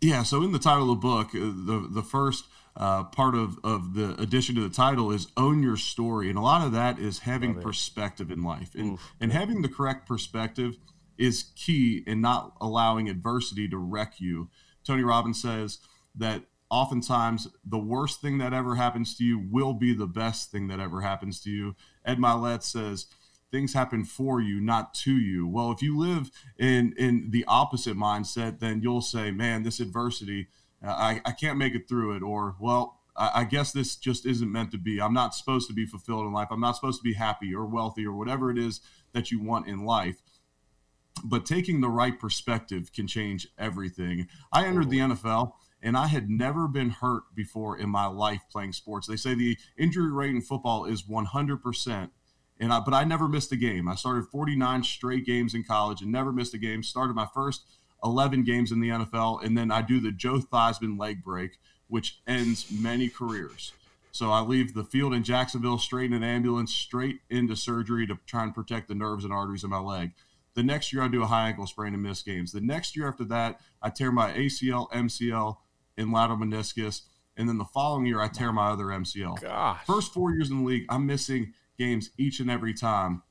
Yeah, 0.01 0.21
so 0.23 0.43
in 0.43 0.51
the 0.51 0.59
title 0.59 0.91
of 0.91 1.01
the 1.01 1.07
book, 1.07 1.29
uh, 1.29 1.39
the 1.39 1.87
the 1.89 2.03
first 2.03 2.45
uh, 2.77 3.03
part 3.05 3.35
of, 3.35 3.57
of 3.63 3.93
the 3.93 4.19
addition 4.21 4.55
to 4.55 4.61
the 4.61 4.73
title 4.73 5.11
is 5.11 5.27
own 5.37 5.63
your 5.63 5.77
story. 5.77 6.29
And 6.29 6.37
a 6.37 6.41
lot 6.41 6.65
of 6.65 6.73
that 6.73 6.99
is 6.99 7.19
having 7.19 7.61
perspective 7.61 8.31
in 8.31 8.43
life. 8.43 8.75
And, 8.75 8.93
Oof. 8.93 9.13
and 9.21 9.31
having 9.31 9.61
the 9.61 9.69
correct 9.69 10.07
perspective 10.07 10.77
is 11.17 11.51
key 11.55 12.03
in 12.05 12.19
not 12.19 12.53
allowing 12.59 13.07
adversity 13.07 13.69
to 13.69 13.77
wreck 13.77 14.15
you. 14.19 14.49
Tony 14.83 15.03
Robbins 15.03 15.41
says 15.41 15.79
that 16.15 16.43
oftentimes 16.69 17.47
the 17.63 17.79
worst 17.79 18.19
thing 18.19 18.39
that 18.39 18.53
ever 18.53 18.75
happens 18.75 19.15
to 19.17 19.23
you 19.23 19.39
will 19.39 19.73
be 19.73 19.93
the 19.93 20.07
best 20.07 20.51
thing 20.51 20.67
that 20.67 20.81
ever 20.81 21.01
happens 21.01 21.39
to 21.41 21.49
you. 21.49 21.75
Ed 22.03 22.17
Mylett 22.17 22.63
says, 22.63 23.05
things 23.51 23.73
happen 23.73 24.03
for 24.03 24.41
you, 24.41 24.59
not 24.59 24.93
to 24.93 25.13
you. 25.13 25.47
Well, 25.47 25.71
if 25.71 25.81
you 25.81 25.97
live 25.97 26.29
in 26.59 26.93
in 26.97 27.29
the 27.29 27.45
opposite 27.47 27.95
mindset, 27.95 28.59
then 28.59 28.81
you'll 28.81 29.01
say, 29.01 29.31
man, 29.31 29.63
this 29.63 29.79
adversity– 29.79 30.47
I, 30.85 31.21
I 31.25 31.31
can't 31.31 31.57
make 31.57 31.73
it 31.73 31.87
through 31.87 32.15
it, 32.15 32.23
or 32.23 32.55
well, 32.59 32.99
I, 33.15 33.31
I 33.35 33.43
guess 33.43 33.71
this 33.71 33.95
just 33.95 34.25
isn't 34.25 34.51
meant 34.51 34.71
to 34.71 34.77
be. 34.77 35.01
I'm 35.01 35.13
not 35.13 35.33
supposed 35.33 35.67
to 35.67 35.73
be 35.73 35.85
fulfilled 35.85 36.25
in 36.25 36.33
life. 36.33 36.49
I'm 36.51 36.59
not 36.59 36.75
supposed 36.75 36.99
to 36.99 37.03
be 37.03 37.13
happy 37.13 37.53
or 37.53 37.65
wealthy 37.65 38.05
or 38.05 38.13
whatever 38.13 38.51
it 38.51 38.57
is 38.57 38.81
that 39.13 39.31
you 39.31 39.41
want 39.41 39.67
in 39.67 39.85
life. 39.85 40.21
But 41.23 41.45
taking 41.45 41.81
the 41.81 41.89
right 41.89 42.19
perspective 42.19 42.91
can 42.91 43.07
change 43.07 43.47
everything. 43.57 44.27
I 44.51 44.65
entered 44.65 44.89
the 44.89 44.99
NFL 44.99 45.53
and 45.81 45.95
I 45.95 46.07
had 46.07 46.29
never 46.29 46.67
been 46.67 46.89
hurt 46.89 47.23
before 47.33 47.77
in 47.77 47.89
my 47.89 48.05
life 48.05 48.41
playing 48.51 48.73
sports. 48.73 49.07
They 49.07 49.15
say 49.15 49.33
the 49.33 49.57
injury 49.77 50.11
rate 50.11 50.31
in 50.31 50.41
football 50.41 50.85
is 50.85 51.03
100%. 51.03 52.09
And 52.59 52.73
I, 52.73 52.79
but 52.79 52.93
I 52.93 53.03
never 53.03 53.27
missed 53.27 53.51
a 53.51 53.57
game. 53.57 53.87
I 53.87 53.95
started 53.95 54.25
49 54.31 54.83
straight 54.83 55.25
games 55.25 55.53
in 55.53 55.63
college 55.63 56.01
and 56.01 56.11
never 56.11 56.31
missed 56.31 56.53
a 56.53 56.57
game. 56.57 56.83
Started 56.83 57.15
my 57.15 57.27
first 57.33 57.65
11 58.03 58.43
games 58.43 58.71
in 58.71 58.79
the 58.79 58.89
NFL, 58.89 59.43
and 59.43 59.57
then 59.57 59.71
I 59.71 59.81
do 59.81 59.99
the 59.99 60.11
Joe 60.11 60.39
Theismann 60.39 60.99
leg 60.99 61.23
break, 61.23 61.57
which 61.87 62.19
ends 62.27 62.67
many 62.71 63.09
careers. 63.09 63.73
So 64.11 64.31
I 64.31 64.39
leave 64.41 64.73
the 64.73 64.83
field 64.83 65.13
in 65.13 65.23
Jacksonville 65.23 65.77
straight 65.77 66.05
in 66.05 66.13
an 66.13 66.23
ambulance, 66.23 66.73
straight 66.73 67.19
into 67.29 67.55
surgery 67.55 68.07
to 68.07 68.17
try 68.25 68.43
and 68.43 68.55
protect 68.55 68.87
the 68.87 68.95
nerves 68.95 69.25
and 69.25 69.33
arteries 69.33 69.63
in 69.63 69.69
my 69.69 69.79
leg. 69.79 70.11
The 70.53 70.63
next 70.63 70.93
year, 70.93 71.03
I 71.03 71.09
do 71.09 71.21
a 71.21 71.27
high 71.27 71.49
ankle 71.49 71.67
sprain 71.67 71.93
and 71.93 72.01
miss 72.01 72.21
games. 72.23 72.53
The 72.53 72.61
next 72.61 72.95
year 72.95 73.09
after 73.09 73.25
that, 73.25 73.59
I 73.81 73.89
tear 73.89 74.13
my 74.13 74.31
ACL, 74.31 74.89
MCL, 74.91 75.57
and 75.97 76.13
lateral 76.13 76.39
meniscus. 76.39 77.01
And 77.35 77.49
then 77.49 77.57
the 77.57 77.65
following 77.65 78.05
year, 78.05 78.21
I 78.21 78.29
tear 78.29 78.53
my 78.53 78.69
other 78.69 78.85
MCL. 78.85 79.41
Gosh. 79.41 79.85
First 79.85 80.13
four 80.13 80.31
years 80.31 80.49
in 80.49 80.59
the 80.59 80.63
league, 80.63 80.85
I'm 80.87 81.05
missing 81.05 81.53
games 81.77 82.11
each 82.17 82.39
and 82.39 82.49
every 82.49 82.73
time. 82.73 83.23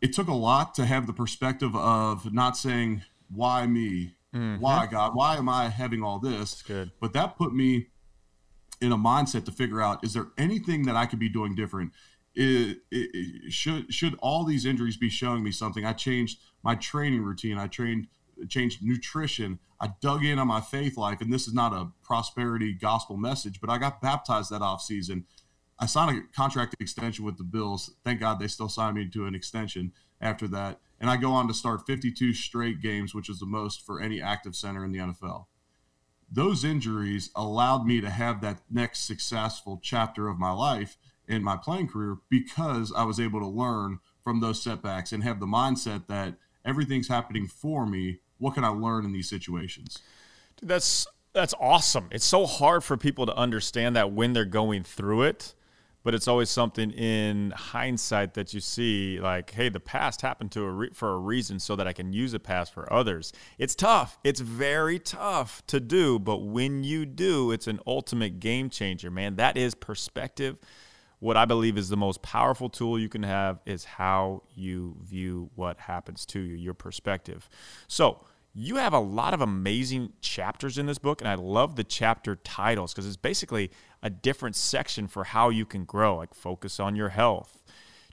It 0.00 0.12
took 0.12 0.28
a 0.28 0.34
lot 0.34 0.76
to 0.76 0.86
have 0.86 1.08
the 1.08 1.12
perspective 1.12 1.74
of 1.74 2.32
not 2.32 2.56
saying, 2.56 3.02
why 3.30 3.66
me? 3.66 4.14
Mm-hmm. 4.34 4.60
Why 4.60 4.86
God? 4.86 5.12
Why 5.14 5.36
am 5.36 5.48
I 5.48 5.68
having 5.68 6.02
all 6.02 6.18
this? 6.18 6.62
good. 6.62 6.92
But 7.00 7.12
that 7.14 7.36
put 7.36 7.54
me 7.54 7.88
in 8.80 8.92
a 8.92 8.98
mindset 8.98 9.44
to 9.46 9.52
figure 9.52 9.80
out 9.80 10.04
is 10.04 10.12
there 10.12 10.28
anything 10.36 10.84
that 10.84 10.96
I 10.96 11.06
could 11.06 11.18
be 11.18 11.28
doing 11.28 11.54
different? 11.54 11.92
it, 12.38 12.78
it, 12.90 13.52
should 13.52 13.92
should 13.92 14.14
all 14.20 14.44
these 14.44 14.64
injuries 14.64 14.96
be 14.96 15.08
showing 15.08 15.42
me 15.42 15.50
something? 15.50 15.84
I 15.84 15.92
changed 15.92 16.38
my 16.62 16.76
training 16.76 17.22
routine. 17.22 17.58
I 17.58 17.66
trained 17.66 18.06
changed 18.48 18.82
nutrition. 18.82 19.58
I 19.80 19.90
dug 20.00 20.24
in 20.24 20.38
on 20.38 20.46
my 20.46 20.60
faith 20.60 20.96
life, 20.96 21.20
and 21.20 21.32
this 21.32 21.46
is 21.48 21.54
not 21.54 21.72
a 21.72 21.90
prosperity 22.02 22.72
gospel 22.72 23.16
message, 23.16 23.60
but 23.60 23.70
I 23.70 23.78
got 23.78 24.00
baptized 24.00 24.50
that 24.50 24.62
off 24.62 24.82
season. 24.82 25.24
I 25.78 25.86
signed 25.86 26.18
a 26.18 26.36
contract 26.36 26.74
extension 26.80 27.24
with 27.24 27.38
the 27.38 27.44
Bills. 27.44 27.94
Thank 28.04 28.20
God 28.20 28.40
they 28.40 28.48
still 28.48 28.68
signed 28.68 28.96
me 28.96 29.08
to 29.08 29.26
an 29.26 29.34
extension 29.34 29.92
after 30.20 30.48
that. 30.48 30.80
And 31.00 31.08
I 31.08 31.16
go 31.16 31.32
on 31.32 31.46
to 31.48 31.54
start 31.54 31.86
52 31.86 32.34
straight 32.34 32.80
games, 32.80 33.14
which 33.14 33.28
is 33.28 33.38
the 33.38 33.46
most 33.46 33.84
for 33.84 34.00
any 34.00 34.20
active 34.20 34.56
center 34.56 34.84
in 34.84 34.92
the 34.92 34.98
NFL. 34.98 35.46
Those 36.30 36.64
injuries 36.64 37.30
allowed 37.34 37.86
me 37.86 38.00
to 38.00 38.10
have 38.10 38.40
that 38.40 38.60
next 38.70 39.06
successful 39.06 39.80
chapter 39.82 40.28
of 40.28 40.38
my 40.38 40.50
life 40.50 40.98
in 41.26 41.42
my 41.42 41.56
playing 41.56 41.88
career 41.88 42.18
because 42.28 42.92
I 42.92 43.04
was 43.04 43.20
able 43.20 43.40
to 43.40 43.46
learn 43.46 44.00
from 44.22 44.40
those 44.40 44.62
setbacks 44.62 45.12
and 45.12 45.22
have 45.22 45.40
the 45.40 45.46
mindset 45.46 46.06
that 46.08 46.34
everything's 46.64 47.08
happening 47.08 47.46
for 47.46 47.86
me. 47.86 48.20
What 48.38 48.54
can 48.54 48.64
I 48.64 48.68
learn 48.68 49.04
in 49.04 49.12
these 49.12 49.28
situations? 49.28 49.98
Dude, 50.56 50.68
that's 50.68 51.06
that's 51.32 51.54
awesome. 51.60 52.08
It's 52.10 52.24
so 52.24 52.46
hard 52.46 52.82
for 52.82 52.96
people 52.96 53.26
to 53.26 53.36
understand 53.36 53.96
that 53.96 54.12
when 54.12 54.32
they're 54.32 54.44
going 54.44 54.82
through 54.82 55.22
it, 55.22 55.54
but 56.08 56.14
it's 56.14 56.26
always 56.26 56.48
something 56.48 56.90
in 56.92 57.50
hindsight 57.50 58.32
that 58.32 58.54
you 58.54 58.60
see 58.60 59.20
like, 59.20 59.50
hey, 59.50 59.68
the 59.68 59.78
past 59.78 60.22
happened 60.22 60.50
to 60.50 60.64
a 60.64 60.70
re- 60.70 60.90
for 60.94 61.12
a 61.12 61.18
reason 61.18 61.58
so 61.58 61.76
that 61.76 61.86
I 61.86 61.92
can 61.92 62.14
use 62.14 62.32
the 62.32 62.40
past 62.40 62.72
for 62.72 62.90
others. 62.90 63.30
It's 63.58 63.74
tough. 63.74 64.18
It's 64.24 64.40
very 64.40 64.98
tough 64.98 65.62
to 65.66 65.80
do, 65.80 66.18
but 66.18 66.38
when 66.38 66.82
you 66.82 67.04
do, 67.04 67.52
it's 67.52 67.66
an 67.66 67.78
ultimate 67.86 68.40
game 68.40 68.70
changer, 68.70 69.10
man. 69.10 69.36
That 69.36 69.58
is 69.58 69.74
perspective 69.74 70.56
what 71.20 71.36
I 71.36 71.44
believe 71.44 71.76
is 71.76 71.90
the 71.90 71.96
most 71.96 72.22
powerful 72.22 72.70
tool 72.70 72.98
you 72.98 73.08
can 73.08 73.24
have 73.24 73.58
is 73.66 73.84
how 73.84 74.44
you 74.54 74.96
view 75.02 75.50
what 75.56 75.78
happens 75.78 76.24
to 76.26 76.40
you, 76.40 76.54
your 76.54 76.74
perspective. 76.74 77.50
So, 77.86 78.24
you 78.60 78.74
have 78.74 78.92
a 78.92 78.98
lot 78.98 79.34
of 79.34 79.40
amazing 79.40 80.12
chapters 80.20 80.78
in 80.78 80.86
this 80.86 80.98
book, 80.98 81.20
and 81.20 81.30
I 81.30 81.36
love 81.36 81.76
the 81.76 81.84
chapter 81.84 82.34
titles 82.34 82.92
because 82.92 83.06
it's 83.06 83.16
basically 83.16 83.70
a 84.02 84.10
different 84.10 84.56
section 84.56 85.06
for 85.06 85.22
how 85.22 85.48
you 85.48 85.64
can 85.64 85.84
grow, 85.84 86.16
like 86.16 86.34
focus 86.34 86.80
on 86.80 86.96
your 86.96 87.10
health, 87.10 87.62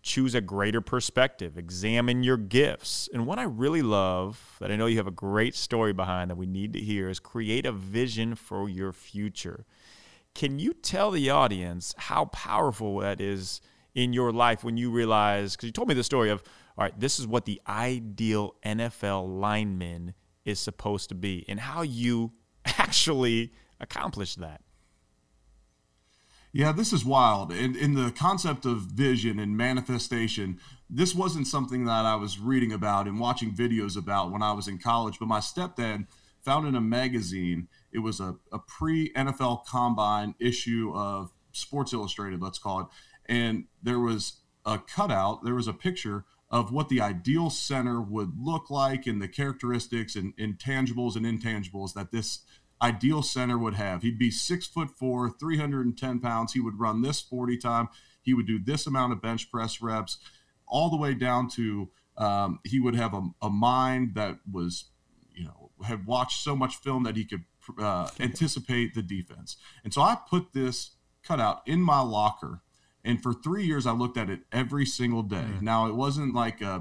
choose 0.04 0.36
a 0.36 0.42
greater 0.42 0.82
perspective, 0.82 1.58
examine 1.58 2.22
your 2.22 2.38
gifts. 2.38 3.10
And 3.12 3.26
what 3.26 3.40
I 3.40 3.44
really 3.44 3.82
love 3.82 4.58
that 4.60 4.72
I 4.72 4.76
know 4.76 4.86
you 4.86 4.98
have 4.98 5.08
a 5.08 5.12
great 5.12 5.56
story 5.56 5.94
behind 5.94 6.30
that 6.30 6.38
we 6.38 6.46
need 6.46 6.74
to 6.74 6.80
hear 6.80 7.10
is 7.10 7.20
create 7.20 7.66
a 7.66 7.72
vision 7.72 8.36
for 8.36 8.70
your 8.70 8.94
future. 8.94 9.66
Can 10.36 10.60
you 10.60 10.74
tell 10.74 11.10
the 11.10 11.32
audience 11.32 11.96
how 11.98 12.26
powerful 12.26 13.00
that 13.00 13.20
is 13.20 13.62
in 13.96 14.14
your 14.14 14.32
life 14.32 14.64
when 14.64 14.78
you 14.78 14.92
realize, 14.92 15.56
because 15.56 15.66
you 15.66 15.74
told 15.74 15.88
me 15.88 15.96
the 15.96 16.04
story 16.04 16.30
of, 16.30 16.44
all 16.78 16.84
right, 16.84 17.00
this 17.00 17.20
is 17.20 17.26
what 17.26 17.46
the 17.46 17.60
ideal 17.68 18.54
NFL 18.64 19.40
lineman 19.40 20.14
is 20.46 20.60
supposed 20.60 21.10
to 21.10 21.16
be, 21.16 21.44
and 21.48 21.60
how 21.60 21.82
you 21.82 22.32
actually 22.66 23.52
accomplish 23.80 24.36
that? 24.36 24.62
Yeah, 26.54 26.72
this 26.72 26.94
is 26.94 27.04
wild. 27.04 27.52
In, 27.52 27.76
in 27.76 27.96
the 27.96 28.12
concept 28.12 28.66
of 28.66 28.84
vision 28.84 29.40
and 29.40 29.58
manifestation, 29.58 30.58
this 30.90 31.14
wasn't 31.14 31.48
something 31.48 31.84
that 31.84 32.06
I 32.06 32.16
was 32.16 32.40
reading 32.40 32.72
about 32.72 33.08
and 33.08 33.20
watching 33.20 33.54
videos 33.54 33.98
about 33.98 34.32
when 34.32 34.42
I 34.42 34.54
was 34.54 34.70
in 34.70 34.78
college, 34.78 35.20
but 35.20 35.28
my 35.28 35.40
stepdad 35.40 36.08
found 36.46 36.66
in 36.66 36.76
a 36.76 36.82
magazine 36.82 37.68
it 37.92 38.00
was 38.00 38.22
a, 38.22 38.36
a 38.54 38.60
pre 38.60 39.12
NFL 39.14 39.66
combine 39.66 40.36
issue 40.40 40.94
of 40.96 41.34
Sports 41.52 41.92
Illustrated, 41.92 42.42
let's 42.42 42.60
call 42.60 42.82
it. 42.82 42.88
And 43.26 43.66
there 43.84 44.00
was 44.00 44.38
a 44.66 44.80
cutout, 44.80 45.44
there 45.44 45.56
was 45.56 45.68
a 45.68 45.74
picture 45.74 46.24
of 46.56 46.72
what 46.72 46.88
the 46.88 47.02
ideal 47.02 47.50
center 47.50 48.00
would 48.00 48.32
look 48.40 48.70
like 48.70 49.06
and 49.06 49.22
the 49.22 49.28
characteristics 49.28 50.16
and 50.16 50.34
intangibles 50.38 51.18
and 51.18 51.26
intangibles 51.26 51.94
that 51.94 52.14
this 52.14 52.46
ideal 52.82 53.22
center 53.22 53.58
would 53.58 53.74
have. 53.74 54.04
He'd 54.04 54.18
be 54.18 54.32
six 54.32 54.66
foot 54.66 54.90
four, 54.90 55.30
310 55.30 56.22
pounds. 56.22 56.54
He 56.54 56.62
would 56.62 56.80
run 56.80 57.02
this 57.02 57.20
40 57.20 57.58
time. 57.58 57.90
He 58.22 58.34
would 58.34 58.48
do 58.48 58.58
this 58.58 58.88
amount 58.88 59.12
of 59.12 59.22
bench 59.22 59.52
press 59.52 59.82
reps, 59.82 60.18
all 60.66 60.90
the 60.90 60.96
way 60.96 61.14
down 61.14 61.50
to 61.50 61.90
um, 62.18 62.60
he 62.64 62.80
would 62.80 62.96
have 62.96 63.14
a, 63.14 63.28
a 63.42 63.50
mind 63.50 64.16
that 64.16 64.40
was, 64.50 64.86
you 65.36 65.44
know, 65.44 65.72
had 65.86 66.06
watched 66.06 66.42
so 66.42 66.56
much 66.56 66.78
film 66.78 67.04
that 67.04 67.18
he 67.18 67.26
could 67.26 67.44
uh, 67.78 68.08
anticipate 68.22 68.94
the 68.94 69.02
defense. 69.02 69.58
And 69.84 69.94
so 69.94 70.02
I 70.02 70.18
put 70.30 70.54
this 70.54 70.92
cutout 71.22 71.64
in 71.66 71.82
my 71.82 72.00
locker. 72.00 72.62
And 73.06 73.22
for 73.22 73.34
three 73.34 73.66
years, 73.66 73.86
I 73.86 73.92
looked 73.92 74.18
at 74.18 74.30
it 74.30 74.42
every 74.52 74.86
single 74.86 75.24
day. 75.24 75.46
Mm. 75.58 75.62
Now, 75.62 75.88
it 75.88 75.96
wasn't 75.96 76.34
like 76.34 76.60
a, 76.60 76.70
uh, 76.70 76.80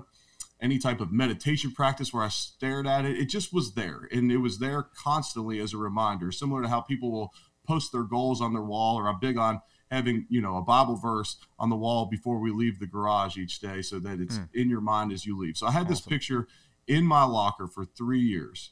any 0.61 0.79
type 0.79 1.01
of 1.01 1.13
meditation 1.13 1.73
practice 1.73 2.13
where 2.13 2.23
I 2.23 2.29
stared 2.29 2.87
at 2.87 3.05
it. 3.05 3.19
It 3.19 3.27
just 3.27 3.53
was 3.53 3.75
there. 3.75 4.09
And 4.11 4.33
it 4.33 4.39
was 4.39 4.59
there 4.59 4.83
constantly 4.83 5.61
as 5.61 5.75
a 5.75 5.77
reminder, 5.77 6.33
similar 6.33 6.63
to 6.63 6.69
how 6.69 6.81
people 6.81 7.13
will 7.13 7.35
post 7.67 7.93
their 7.93 8.05
goals 8.05 8.41
on 8.41 8.55
their 8.55 8.63
wall, 8.63 8.97
or 8.97 9.09
I'm 9.09 9.21
big 9.21 9.37
on 9.37 9.61
having 9.91 10.27
you 10.31 10.41
know 10.41 10.57
a 10.57 10.63
bible 10.63 10.97
verse 10.97 11.37
on 11.59 11.69
the 11.69 11.77
wall 11.77 12.07
before 12.07 12.41
we 12.41 12.51
leave 12.51 12.81
the 12.81 12.87
garage 12.87 13.37
each 13.37 13.61
day 13.61 13.83
so 13.83 14.01
that 14.01 14.19
it's 14.19 14.39
mm. 14.39 14.49
in 14.55 14.69
your 14.69 14.81
mind 14.81 15.13
as 15.13 15.27
you 15.27 15.39
leave 15.39 15.57
so 15.59 15.67
i 15.67 15.71
had 15.71 15.83
awesome. 15.83 15.91
this 15.91 16.01
picture 16.01 16.49
in 16.89 17.05
my 17.05 17.23
locker 17.23 17.69
for 17.69 17.85
three 17.85 18.19
years 18.19 18.71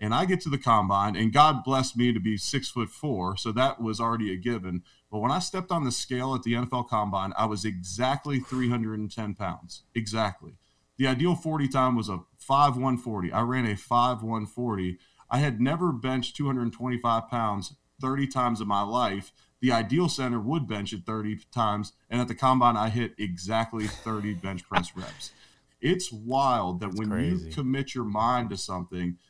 and 0.00 0.14
I 0.14 0.24
get 0.24 0.40
to 0.42 0.48
the 0.48 0.58
combine, 0.58 1.14
and 1.14 1.32
God 1.32 1.62
blessed 1.62 1.96
me 1.96 2.12
to 2.12 2.18
be 2.18 2.38
six 2.38 2.70
foot 2.70 2.88
four, 2.88 3.36
so 3.36 3.52
that 3.52 3.80
was 3.80 4.00
already 4.00 4.32
a 4.32 4.36
given. 4.36 4.82
But 5.10 5.18
when 5.18 5.30
I 5.30 5.40
stepped 5.40 5.72
on 5.72 5.84
the 5.84 5.92
scale 5.92 6.34
at 6.34 6.42
the 6.42 6.52
NFL 6.52 6.88
combine, 6.88 7.32
I 7.36 7.46
was 7.46 7.64
exactly 7.64 8.38
310 8.38 9.34
pounds. 9.34 9.82
Exactly. 9.94 10.52
The 10.98 11.06
ideal 11.06 11.34
40 11.34 11.68
time 11.68 11.96
was 11.96 12.08
a 12.08 12.20
5'140. 12.48 13.32
I 13.32 13.40
ran 13.40 13.66
a 13.66 13.74
5'140. 13.74 14.98
I 15.30 15.38
had 15.38 15.60
never 15.60 15.92
benched 15.92 16.36
225 16.36 17.28
pounds 17.28 17.74
30 18.00 18.26
times 18.28 18.60
in 18.60 18.68
my 18.68 18.82
life. 18.82 19.32
The 19.60 19.72
ideal 19.72 20.08
center 20.08 20.40
would 20.40 20.66
bench 20.66 20.92
it 20.92 21.04
30 21.04 21.40
times, 21.52 21.92
and 22.08 22.20
at 22.20 22.28
the 22.28 22.34
combine, 22.34 22.76
I 22.76 22.88
hit 22.88 23.14
exactly 23.18 23.86
30 23.86 24.34
bench 24.42 24.66
press 24.68 24.96
reps. 24.96 25.32
It's 25.80 26.12
wild 26.12 26.80
that 26.80 26.88
That's 26.88 26.98
when 26.98 27.10
crazy. 27.10 27.48
you 27.48 27.52
commit 27.52 27.94
your 27.94 28.04
mind 28.04 28.50
to 28.50 28.56
something– 28.56 29.18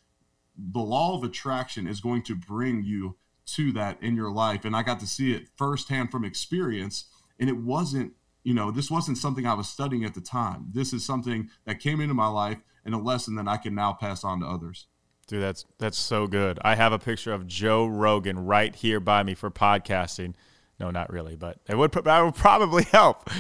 the 0.72 0.80
law 0.80 1.16
of 1.16 1.25
attraction 1.25 1.87
is 1.87 2.00
going 2.00 2.22
to 2.22 2.34
bring 2.34 2.82
you 2.82 3.16
to 3.54 3.73
that 3.73 4.02
in 4.02 4.16
your 4.16 4.30
life. 4.30 4.64
And 4.64 4.75
I 4.75 4.83
got 4.83 5.00
to 5.00 5.07
see 5.07 5.33
it 5.33 5.49
firsthand 5.57 6.11
from 6.11 6.25
experience. 6.25 7.04
And 7.38 7.49
it 7.49 7.57
wasn't, 7.57 8.12
you 8.42 8.54
know, 8.54 8.71
this 8.71 8.90
wasn't 8.90 9.19
something 9.19 9.47
I 9.47 9.54
was 9.54 9.69
studying 9.69 10.04
at 10.04 10.14
the 10.14 10.21
time. 10.21 10.66
This 10.73 10.92
is 10.92 11.04
something 11.04 11.50
that 11.64 11.80
came 11.80 12.00
into 12.00 12.14
my 12.14 12.28
life 12.28 12.59
and 12.85 12.95
a 12.95 12.99
lesson 12.99 13.35
that 13.37 13.49
I 13.49 13.57
can 13.57 13.75
now 13.75 13.92
pass 13.92 14.25
on 14.25 14.40
to 14.40 14.47
others. 14.47 14.87
Dude, 15.26 15.42
that's 15.42 15.64
that's 15.78 15.99
so 15.99 16.26
good. 16.26 16.59
I 16.62 16.75
have 16.75 16.92
a 16.92 16.99
picture 16.99 17.33
of 17.33 17.47
Joe 17.47 17.87
Rogan 17.87 18.47
right 18.47 18.75
here 18.75 18.99
by 18.99 19.23
me 19.23 19.35
for 19.35 19.49
podcasting. 19.49 20.35
No, 20.80 20.90
not 20.90 21.12
really, 21.12 21.37
but 21.37 21.59
it 21.69 21.76
would 21.78 21.92
that 21.92 22.21
would 22.21 22.35
probably 22.35 22.83
help. 22.90 23.30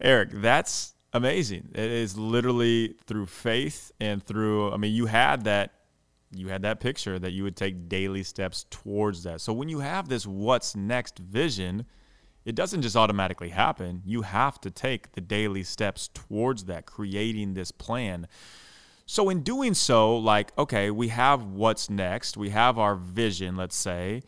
Eric, 0.00 0.30
that's 0.32 0.94
amazing. 1.12 1.72
It 1.74 1.90
is 1.90 2.16
literally 2.16 2.94
through 3.06 3.26
faith 3.26 3.92
and 4.00 4.24
through 4.24 4.72
I 4.72 4.78
mean, 4.78 4.94
you 4.94 5.06
had 5.06 5.44
that 5.44 5.74
you 6.32 6.48
had 6.48 6.62
that 6.62 6.80
picture 6.80 7.18
that 7.18 7.32
you 7.32 7.42
would 7.42 7.56
take 7.56 7.88
daily 7.88 8.22
steps 8.22 8.66
towards 8.70 9.24
that. 9.24 9.40
So 9.40 9.52
when 9.52 9.68
you 9.68 9.80
have 9.80 10.08
this 10.08 10.26
what's 10.26 10.76
next 10.76 11.18
vision, 11.18 11.86
it 12.44 12.54
doesn't 12.54 12.82
just 12.82 12.96
automatically 12.96 13.50
happen. 13.50 14.02
You 14.04 14.22
have 14.22 14.60
to 14.62 14.70
take 14.70 15.12
the 15.12 15.20
daily 15.20 15.62
steps 15.62 16.08
towards 16.08 16.64
that, 16.64 16.86
creating 16.86 17.54
this 17.54 17.72
plan. 17.72 18.28
So 19.06 19.28
in 19.28 19.42
doing 19.42 19.74
so, 19.74 20.16
like, 20.16 20.56
okay, 20.56 20.90
we 20.90 21.08
have 21.08 21.44
what's 21.44 21.90
next, 21.90 22.36
we 22.36 22.50
have 22.50 22.78
our 22.78 22.94
vision, 22.94 23.56
let's 23.56 23.76
say, 23.76 24.22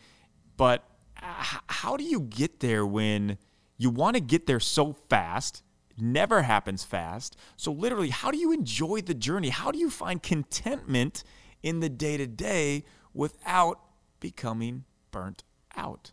but 0.56 0.84
how 1.14 1.96
do 1.96 2.02
you 2.02 2.20
get 2.20 2.58
there 2.58 2.84
when 2.84 3.38
you 3.78 3.90
want 3.90 4.16
to 4.16 4.20
get 4.20 4.46
there 4.46 4.60
so 4.60 4.92
fast? 5.08 5.62
never 5.98 6.42
happens 6.42 6.84
fast. 6.84 7.36
So 7.56 7.72
literally, 7.72 8.10
how 8.10 8.30
do 8.30 8.38
you 8.38 8.52
enjoy 8.52 9.02
the 9.02 9.14
journey? 9.14 9.50
How 9.50 9.70
do 9.70 9.78
you 9.78 9.90
find 9.90 10.22
contentment 10.22 11.22
in 11.62 11.80
the 11.80 11.88
day 11.88 12.16
to 12.16 12.26
day 12.26 12.84
without 13.14 13.80
becoming 14.20 14.84
burnt 15.10 15.44
out? 15.76 16.12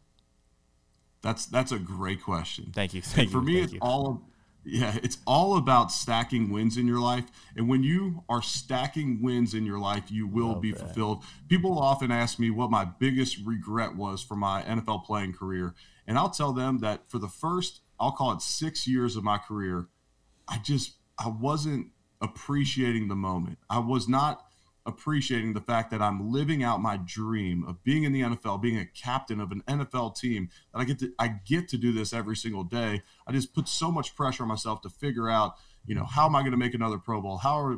That's 1.22 1.46
that's 1.46 1.72
a 1.72 1.80
great 1.80 2.24
question. 2.24 2.72
Thank 2.74 2.94
you. 2.94 3.02
Thank 3.02 3.32
for 3.32 3.40
you, 3.40 3.44
me, 3.44 3.62
it's 3.62 3.74
you. 3.74 3.80
all 3.82 4.30
yeah, 4.66 4.98
it's 5.02 5.18
all 5.26 5.58
about 5.58 5.92
stacking 5.92 6.50
wins 6.50 6.78
in 6.78 6.88
your 6.88 7.00
life. 7.00 7.26
And 7.56 7.68
when 7.68 7.84
you 7.84 8.24
are 8.30 8.42
stacking 8.42 9.22
wins 9.22 9.54
in 9.54 9.66
your 9.66 9.80
life, 9.80 10.06
you 10.10 10.28
will 10.28 10.54
Love 10.54 10.62
be 10.62 10.72
that. 10.72 10.80
fulfilled. 10.80 11.24
People 11.48 11.78
often 11.80 12.12
ask 12.12 12.40
me 12.40 12.50
what 12.50 12.70
my 12.70 12.86
biggest 12.86 13.40
regret 13.46 13.96
was 13.96 14.22
for 14.22 14.36
my 14.36 14.62
NFL 14.64 15.06
playing 15.06 15.34
career. 15.34 15.74
And 16.08 16.18
I'll 16.18 16.30
tell 16.30 16.54
them 16.54 16.80
that 16.80 17.10
for 17.10 17.20
the 17.20 17.28
first, 17.28 17.82
I'll 18.00 18.12
call 18.12 18.32
it 18.34 18.42
six 18.42 18.88
years 18.88 19.16
of 19.16 19.24
my 19.24 19.38
career, 19.38 19.88
I 20.48 20.58
just 20.58 20.96
I 21.18 21.30
wasn't 21.30 21.88
appreciating 22.22 23.08
the 23.08 23.16
moment. 23.16 23.60
I 23.70 23.80
was 23.80 24.08
not 24.08 24.46
appreciating 24.86 25.54
the 25.54 25.62
fact 25.62 25.92
that 25.92 26.02
I'm 26.02 26.32
living 26.32 26.64
out 26.64 26.82
my 26.82 26.98
dream 26.98 27.64
of 27.68 27.84
being 27.84 28.04
in 28.04 28.12
the 28.12 28.22
NFL, 28.22 28.62
being 28.62 28.78
a 28.78 28.86
captain 28.86 29.40
of 29.40 29.52
an 29.52 29.62
NFL 29.68 30.16
team. 30.16 30.50
That 30.74 30.80
I 30.80 30.84
get 30.84 31.00
to 31.00 31.14
I 31.20 31.36
get 31.46 31.68
to 31.70 31.78
do 31.78 31.92
this 31.92 32.14
every 32.14 32.36
single 32.36 32.64
day. 32.64 33.04
I 33.28 33.32
just 33.32 33.54
put 33.54 33.68
so 33.68 33.92
much 33.92 34.16
pressure 34.16 34.44
on 34.44 34.50
myself 34.50 34.82
to 34.82 34.90
figure 34.90 35.30
out, 35.30 35.56
you 35.86 35.96
know, 35.96 36.06
how 36.06 36.26
am 36.26 36.36
I 36.36 36.42
going 36.42 36.52
to 36.52 36.58
make 36.58 36.74
another 36.74 36.98
Pro 36.98 37.22
Bowl? 37.22 37.38
How 37.38 37.60
are 37.60 37.78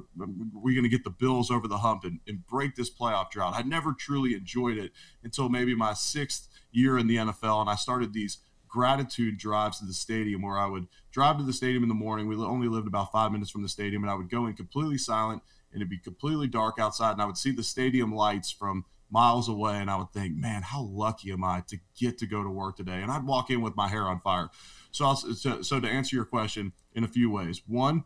we 0.53 0.73
going 0.73 0.83
to 0.83 0.89
get 0.89 1.03
the 1.03 1.09
Bills 1.09 1.51
over 1.51 1.67
the 1.67 1.79
hump 1.79 2.03
and, 2.03 2.19
and 2.27 2.45
break 2.45 2.75
this 2.75 2.89
playoff 2.89 3.31
drought? 3.31 3.53
I 3.55 3.63
never 3.63 3.93
truly 3.93 4.33
enjoyed 4.33 4.77
it 4.77 4.91
until 5.23 5.49
maybe 5.49 5.75
my 5.75 5.93
sixth 5.93 6.47
year 6.71 6.97
in 6.97 7.07
the 7.07 7.17
NFL, 7.17 7.61
and 7.61 7.69
I 7.69 7.75
started 7.75 8.13
these 8.13 8.37
gratitude 8.67 9.37
drives 9.37 9.79
to 9.79 9.85
the 9.85 9.93
stadium 9.93 10.41
where 10.41 10.57
I 10.57 10.65
would 10.65 10.87
drive 11.11 11.37
to 11.37 11.43
the 11.43 11.51
stadium 11.51 11.83
in 11.83 11.89
the 11.89 11.95
morning. 11.95 12.27
We 12.27 12.37
only 12.37 12.69
lived 12.69 12.87
about 12.87 13.11
five 13.11 13.31
minutes 13.33 13.51
from 13.51 13.63
the 13.63 13.69
stadium, 13.69 14.01
and 14.01 14.09
I 14.09 14.15
would 14.15 14.29
go 14.29 14.45
in 14.45 14.53
completely 14.53 14.97
silent 14.97 15.41
and 15.71 15.81
it'd 15.81 15.89
be 15.89 15.97
completely 15.97 16.47
dark 16.47 16.79
outside, 16.79 17.13
and 17.13 17.21
I 17.21 17.25
would 17.25 17.37
see 17.37 17.51
the 17.51 17.63
stadium 17.63 18.13
lights 18.13 18.51
from 18.51 18.85
miles 19.09 19.49
away, 19.49 19.75
and 19.75 19.89
I 19.89 19.97
would 19.97 20.11
think, 20.11 20.35
man, 20.35 20.61
how 20.61 20.81
lucky 20.83 21.31
am 21.31 21.43
I 21.43 21.63
to 21.67 21.77
get 21.99 22.17
to 22.19 22.25
go 22.25 22.43
to 22.43 22.49
work 22.49 22.77
today? 22.77 23.01
And 23.01 23.11
I'd 23.11 23.25
walk 23.25 23.49
in 23.49 23.61
with 23.61 23.75
my 23.75 23.87
hair 23.87 24.03
on 24.03 24.19
fire. 24.19 24.49
So, 24.91 25.05
I'll, 25.05 25.15
so, 25.15 25.61
so 25.61 25.79
to 25.79 25.87
answer 25.87 26.15
your 26.15 26.25
question 26.25 26.73
in 26.93 27.03
a 27.03 27.07
few 27.07 27.29
ways, 27.29 27.61
one, 27.67 28.05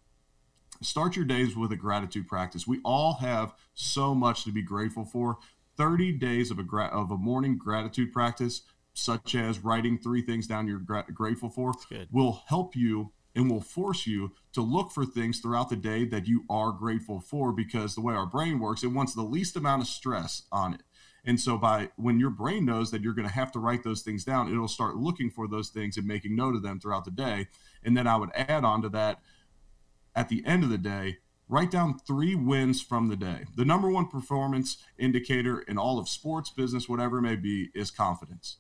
start 0.82 1.16
your 1.16 1.26
days 1.26 1.56
with 1.56 1.72
a 1.72 1.76
gratitude 1.76 2.28
practice. 2.28 2.68
We 2.68 2.82
all 2.84 3.14
have 3.16 3.54
so 3.74 4.16
much 4.16 4.44
to 4.46 4.52
be 4.52 4.62
grateful 4.62 5.06
for. 5.06 5.38
30 5.78 6.14
days 6.14 6.52
of 6.52 6.60
a 6.60 6.64
gra- 6.64 6.86
of 6.86 7.12
a 7.12 7.18
morning 7.18 7.58
gratitude 7.58 8.12
practice, 8.14 8.62
such 8.94 9.36
as 9.36 9.60
writing 9.60 9.98
three 9.98 10.22
things 10.22 10.48
down 10.48 10.68
you're 10.68 10.80
gra- 10.80 11.06
grateful 11.14 11.50
for, 11.50 11.74
will 12.12 12.44
help 12.48 12.76
you 12.76 13.12
and 13.36 13.52
will 13.52 13.62
force 13.62 14.08
you 14.08 14.32
to 14.54 14.62
look 14.62 14.92
for 14.92 15.06
things 15.06 15.40
throughout 15.40 15.70
the 15.70 15.76
day 15.76 16.06
that 16.06 16.28
you 16.28 16.46
are 16.50 16.72
grateful 16.72 17.20
for 17.20 17.52
because 17.52 17.94
the 17.94 18.02
way 18.02 18.14
our 18.14 18.26
brain 18.26 18.60
works, 18.60 18.84
it 18.84 18.88
wants 18.88 19.14
the 19.14 19.22
least 19.22 19.56
amount 19.56 19.82
of 19.82 19.88
stress 19.88 20.44
on 20.52 20.74
it. 20.74 20.82
And 21.26 21.40
so 21.40 21.58
by 21.58 21.90
when 21.96 22.20
your 22.20 22.30
brain 22.30 22.66
knows 22.66 22.92
that 22.92 23.02
you're 23.02 23.14
going 23.14 23.28
to 23.28 23.34
have 23.34 23.52
to 23.54 23.60
write 23.60 23.84
those 23.84 24.04
things 24.04 24.24
down, 24.24 24.52
it'll 24.52 24.68
start 24.68 24.96
looking 24.96 25.30
for 25.30 25.48
those 25.48 25.70
things 25.70 25.98
and 25.98 26.08
making 26.08 26.36
note 26.36 26.56
of 26.56 26.64
them 26.64 26.80
throughout 26.80 27.04
the 27.04 27.12
day. 27.12 27.48
And 27.84 27.98
then 27.98 28.08
I 28.08 28.16
would 28.16 28.30
add 28.36 28.64
on 28.64 28.82
to 28.84 28.90
that 28.90 29.20
at 30.16 30.30
the 30.30 30.46
end 30.46 30.64
of 30.64 30.70
the 30.70 30.78
day, 30.78 31.18
write 31.50 31.72
down 31.72 32.00
three 32.00 32.36
wins 32.36 32.82
from 32.82 33.10
the 33.10 33.16
day. 33.16 33.46
The 33.56 33.66
number 33.66 33.90
one 33.90 34.08
performance 34.08 34.78
indicator 34.98 35.60
in 35.62 35.78
all 35.78 36.00
of 36.00 36.08
sports, 36.08 36.52
business, 36.52 36.88
whatever 36.88 37.18
it 37.18 37.24
may 37.24 37.36
be, 37.36 37.70
is 37.74 37.92
confidence. 37.92 38.58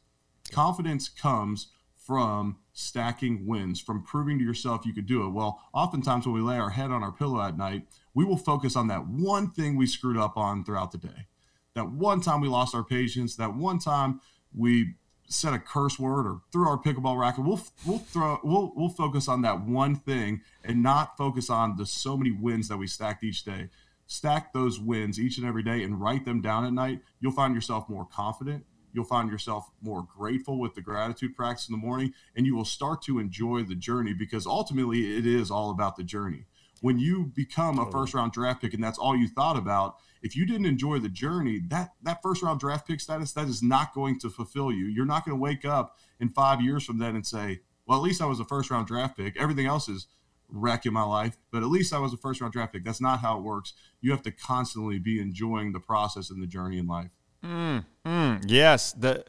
Confidence 0.51 1.07
comes 1.07 1.67
from 2.05 2.57
stacking 2.71 3.47
wins, 3.47 3.79
from 3.81 4.03
proving 4.03 4.37
to 4.37 4.43
yourself 4.43 4.85
you 4.85 4.93
could 4.93 5.07
do 5.07 5.25
it. 5.25 5.29
Well, 5.29 5.61
oftentimes 5.73 6.25
when 6.25 6.35
we 6.35 6.41
lay 6.41 6.57
our 6.57 6.69
head 6.69 6.91
on 6.91 7.03
our 7.03 7.11
pillow 7.11 7.41
at 7.41 7.57
night, 7.57 7.87
we 8.13 8.23
will 8.23 8.37
focus 8.37 8.75
on 8.75 8.87
that 8.87 9.07
one 9.07 9.49
thing 9.49 9.75
we 9.75 9.87
screwed 9.87 10.17
up 10.17 10.37
on 10.37 10.63
throughout 10.63 10.91
the 10.91 10.99
day. 10.99 11.27
That 11.73 11.89
one 11.89 12.21
time 12.21 12.41
we 12.41 12.47
lost 12.47 12.75
our 12.75 12.83
patience, 12.83 13.35
that 13.37 13.55
one 13.55 13.79
time 13.79 14.21
we 14.53 14.95
said 15.27 15.53
a 15.53 15.59
curse 15.59 15.97
word 15.97 16.27
or 16.27 16.41
threw 16.51 16.69
our 16.69 16.77
pickleball 16.77 17.19
racket. 17.19 17.43
We'll 17.43 17.61
we'll 17.85 17.97
throw 17.97 18.39
we'll 18.43 18.71
we'll 18.75 18.89
focus 18.89 19.27
on 19.27 19.41
that 19.41 19.61
one 19.61 19.95
thing 19.95 20.41
and 20.63 20.83
not 20.83 21.17
focus 21.17 21.49
on 21.49 21.77
the 21.77 21.85
so 21.85 22.15
many 22.15 22.31
wins 22.31 22.67
that 22.67 22.77
we 22.77 22.85
stacked 22.85 23.23
each 23.23 23.43
day. 23.43 23.69
Stack 24.05 24.53
those 24.53 24.79
wins 24.79 25.19
each 25.19 25.39
and 25.39 25.47
every 25.47 25.63
day 25.63 25.81
and 25.81 25.99
write 25.99 26.25
them 26.25 26.39
down 26.39 26.63
at 26.65 26.73
night. 26.73 27.01
You'll 27.19 27.31
find 27.31 27.55
yourself 27.55 27.89
more 27.89 28.05
confident 28.05 28.65
You'll 28.95 29.03
find 29.03 29.29
yourself 29.29 29.69
more 29.81 30.07
grateful 30.17 30.57
with 30.57 30.73
the 30.73 30.81
gratitude 30.81 31.35
practice 31.35 31.67
in 31.67 31.73
the 31.73 31.85
morning, 31.85 32.13
and 32.33 32.45
you 32.45 32.55
will 32.55 32.63
start 32.63 33.01
to 33.03 33.19
enjoy 33.19 33.63
the 33.63 33.75
journey 33.75 34.13
because 34.13 34.47
ultimately 34.47 35.17
it 35.17 35.25
is 35.25 35.51
all 35.51 35.69
about 35.69 35.97
the 35.97 36.03
journey. 36.03 36.45
When 36.79 36.97
you 36.97 37.25
become 37.35 37.77
a 37.77 37.91
first 37.91 38.13
round 38.13 38.31
draft 38.31 38.61
pick 38.61 38.73
and 38.73 38.83
that's 38.83 38.97
all 38.97 39.15
you 39.15 39.27
thought 39.27 39.57
about, 39.57 39.97
if 40.21 40.35
you 40.35 40.45
didn't 40.45 40.65
enjoy 40.65 40.99
the 40.99 41.09
journey, 41.09 41.59
that 41.67 41.91
that 42.03 42.21
first 42.21 42.41
round 42.41 42.59
draft 42.61 42.87
pick 42.87 43.01
status 43.01 43.33
that 43.33 43.47
is 43.47 43.61
not 43.61 43.93
going 43.93 44.17
to 44.19 44.29
fulfill 44.29 44.71
you. 44.71 44.85
You're 44.85 45.05
not 45.05 45.25
going 45.25 45.37
to 45.37 45.41
wake 45.41 45.65
up 45.65 45.97
in 46.19 46.29
five 46.29 46.61
years 46.61 46.85
from 46.85 46.97
then 46.99 47.15
and 47.15 47.27
say, 47.27 47.61
"Well, 47.85 47.97
at 47.97 48.03
least 48.03 48.21
I 48.21 48.25
was 48.25 48.39
a 48.39 48.45
first 48.45 48.71
round 48.71 48.87
draft 48.87 49.17
pick. 49.17 49.35
Everything 49.37 49.65
else 49.65 49.89
is 49.89 50.07
wreck 50.47 50.85
in 50.85 50.93
my 50.93 51.03
life, 51.03 51.37
but 51.51 51.63
at 51.63 51.69
least 51.69 51.91
I 51.93 51.99
was 51.99 52.13
a 52.13 52.17
first 52.17 52.39
round 52.39 52.53
draft 52.53 52.71
pick." 52.71 52.83
That's 52.85 53.01
not 53.01 53.19
how 53.19 53.37
it 53.37 53.43
works. 53.43 53.73
You 53.99 54.11
have 54.11 54.23
to 54.23 54.31
constantly 54.31 54.99
be 54.99 55.19
enjoying 55.19 55.73
the 55.73 55.79
process 55.79 56.29
and 56.29 56.41
the 56.41 56.47
journey 56.47 56.77
in 56.77 56.87
life. 56.87 57.11
Mm, 57.45 57.85
mm, 58.05 58.43
yes, 58.47 58.91
the 58.93 59.23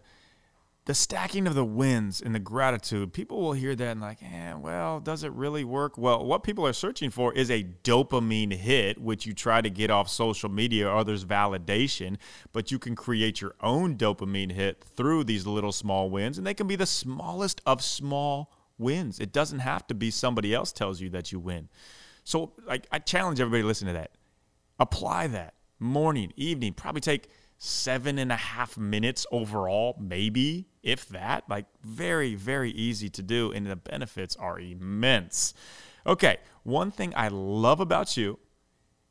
the 0.87 0.95
stacking 0.95 1.49
of 1.49 1.57
the 1.57 1.65
wins 1.65 2.21
and 2.21 2.33
the 2.33 2.39
gratitude. 2.39 3.13
People 3.13 3.41
will 3.41 3.53
hear 3.53 3.75
that 3.75 3.91
and 3.91 4.01
like, 4.01 4.23
eh, 4.23 4.55
well, 4.55 5.01
does 5.01 5.25
it 5.25 5.33
really 5.33 5.65
work? 5.65 5.99
Well, 5.99 6.25
what 6.25 6.45
people 6.45 6.65
are 6.65 6.73
searching 6.73 7.11
for 7.11 7.33
is 7.35 7.51
a 7.51 7.65
dopamine 7.83 8.53
hit, 8.53 9.01
which 9.01 9.27
you 9.27 9.35
try 9.35 9.61
to 9.61 9.69
get 9.69 9.91
off 9.91 10.09
social 10.09 10.49
media 10.49 10.89
or 10.89 10.97
others' 10.97 11.25
validation, 11.25 12.19
but 12.53 12.71
you 12.71 12.79
can 12.79 12.95
create 12.95 13.41
your 13.41 13.57
own 13.61 13.97
dopamine 13.97 14.53
hit 14.53 14.83
through 14.97 15.25
these 15.25 15.45
little 15.45 15.73
small 15.73 16.09
wins, 16.09 16.39
and 16.39 16.47
they 16.47 16.55
can 16.55 16.69
be 16.69 16.77
the 16.77 16.87
smallest 16.87 17.61
of 17.67 17.83
small 17.83 18.53
wins. 18.79 19.19
It 19.19 19.33
doesn't 19.33 19.59
have 19.59 19.89
to 19.89 19.95
be 19.95 20.13
somebody 20.13 20.55
else 20.55 20.71
tells 20.71 21.01
you 21.01 21.11
that 21.11 21.33
you 21.33 21.41
win. 21.41 21.69
So, 22.23 22.53
like, 22.65 22.87
I 22.93 23.01
challenge 23.01 23.41
everybody 23.41 23.63
to 23.63 23.67
listen 23.67 23.89
to 23.89 23.95
that. 23.95 24.13
Apply 24.79 25.27
that 25.27 25.55
morning, 25.81 26.33
evening, 26.37 26.75
probably 26.75 27.01
take– 27.01 27.29
seven 27.59 28.19
and 28.19 28.31
a 28.31 28.37
half 28.37 28.77
minutes 28.77 29.27
overall, 29.31 29.97
maybe, 30.01 30.69
if 30.83 31.09
that. 31.09 31.45
Like, 31.49 31.67
very, 31.83 32.35
very 32.35 32.71
easy 32.71 33.09
to 33.11 33.23
do, 33.23 33.53
and 33.53 33.67
the 33.67 33.77
benefits 33.77 34.37
are 34.37 34.59
immense. 34.59 35.55
Okay, 36.07 36.39
one 36.63 36.91
thing 36.91 37.13
I 37.17 37.29
love 37.29 37.81
about 37.81 38.17
you 38.17 38.39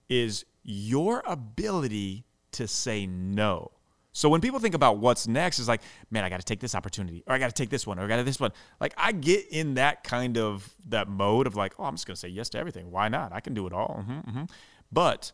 is 0.09 0.45
your 0.63 1.23
ability 1.25 2.25
to 2.51 2.67
say 2.67 3.05
no. 3.05 3.71
So 4.15 4.29
when 4.29 4.39
people 4.39 4.61
think 4.61 4.75
about 4.75 4.99
what's 4.99 5.27
next, 5.27 5.59
it's 5.59 5.67
like, 5.67 5.81
man, 6.09 6.23
I 6.23 6.29
got 6.29 6.39
to 6.39 6.45
take 6.45 6.61
this 6.61 6.73
opportunity, 6.73 7.21
or 7.27 7.35
I 7.35 7.37
got 7.37 7.47
to 7.47 7.53
take 7.53 7.69
this 7.69 7.85
one, 7.85 7.99
or 7.99 8.03
I 8.03 8.07
got 8.07 8.15
to 8.15 8.23
this 8.23 8.39
one. 8.39 8.51
Like 8.79 8.93
I 8.97 9.11
get 9.11 9.49
in 9.49 9.73
that 9.73 10.05
kind 10.05 10.37
of 10.37 10.73
that 10.87 11.09
mode 11.09 11.47
of 11.47 11.57
like, 11.57 11.73
oh, 11.77 11.83
I'm 11.83 11.95
just 11.95 12.07
gonna 12.07 12.15
say 12.15 12.29
yes 12.29 12.47
to 12.51 12.57
everything. 12.57 12.91
Why 12.91 13.09
not? 13.09 13.33
I 13.33 13.41
can 13.41 13.53
do 13.53 13.67
it 13.67 13.73
all. 13.73 13.97
Mm-hmm, 13.99 14.29
mm-hmm. 14.29 14.43
But 14.89 15.33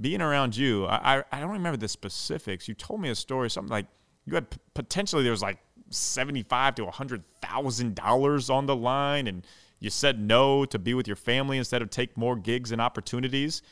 being 0.00 0.20
around 0.20 0.56
you, 0.56 0.86
I, 0.86 1.24
I 1.32 1.40
don't 1.40 1.52
remember 1.52 1.76
the 1.76 1.88
specifics. 1.88 2.68
You 2.68 2.74
told 2.74 3.00
me 3.00 3.08
a 3.08 3.14
story, 3.14 3.50
something 3.50 3.70
like 3.70 3.86
you 4.24 4.34
had 4.34 4.46
potentially 4.74 5.22
there 5.22 5.32
was 5.32 5.42
like 5.42 5.58
seventy-five 5.90 6.74
to 6.76 6.86
hundred 6.86 7.22
thousand 7.40 7.94
dollars 7.94 8.50
on 8.50 8.66
the 8.66 8.76
line, 8.76 9.26
and 9.26 9.46
you 9.78 9.90
said 9.90 10.20
no 10.20 10.64
to 10.66 10.78
be 10.78 10.94
with 10.94 11.06
your 11.06 11.16
family 11.16 11.58
instead 11.58 11.82
of 11.82 11.90
take 11.90 12.16
more 12.16 12.36
gigs 12.36 12.72
and 12.72 12.80
opportunities. 12.80 13.62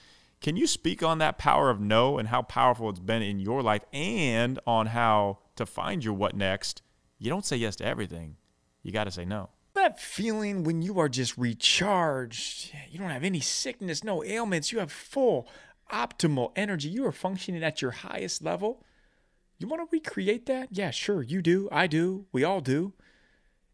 Can 0.40 0.56
you 0.56 0.66
speak 0.66 1.02
on 1.02 1.18
that 1.18 1.38
power 1.38 1.70
of 1.70 1.80
no 1.80 2.18
and 2.18 2.28
how 2.28 2.42
powerful 2.42 2.90
it's 2.90 3.00
been 3.00 3.22
in 3.22 3.38
your 3.38 3.62
life, 3.62 3.82
and 3.92 4.58
on 4.66 4.86
how 4.86 5.38
to 5.56 5.66
find 5.66 6.04
your 6.04 6.14
what 6.14 6.36
next? 6.36 6.82
You 7.18 7.30
don't 7.30 7.46
say 7.46 7.56
yes 7.56 7.76
to 7.76 7.84
everything. 7.84 8.36
You 8.82 8.92
got 8.92 9.04
to 9.04 9.10
say 9.10 9.24
no. 9.24 9.50
That 9.74 9.98
feeling 9.98 10.62
when 10.62 10.82
you 10.82 11.00
are 11.00 11.08
just 11.08 11.36
recharged, 11.36 12.72
you 12.90 12.98
don't 12.98 13.10
have 13.10 13.24
any 13.24 13.40
sickness, 13.40 14.04
no 14.04 14.22
ailments, 14.22 14.70
you 14.70 14.78
have 14.78 14.92
full 14.92 15.48
optimal 15.92 16.52
energy. 16.56 16.88
You 16.88 17.06
are 17.06 17.12
functioning 17.12 17.62
at 17.62 17.82
your 17.82 17.90
highest 17.92 18.42
level. 18.42 18.84
You 19.58 19.68
want 19.68 19.82
to 19.82 19.94
recreate 19.94 20.46
that? 20.46 20.68
Yeah, 20.72 20.90
sure, 20.90 21.22
you 21.22 21.42
do. 21.42 21.68
I 21.70 21.86
do. 21.86 22.26
We 22.32 22.44
all 22.44 22.60
do. 22.60 22.92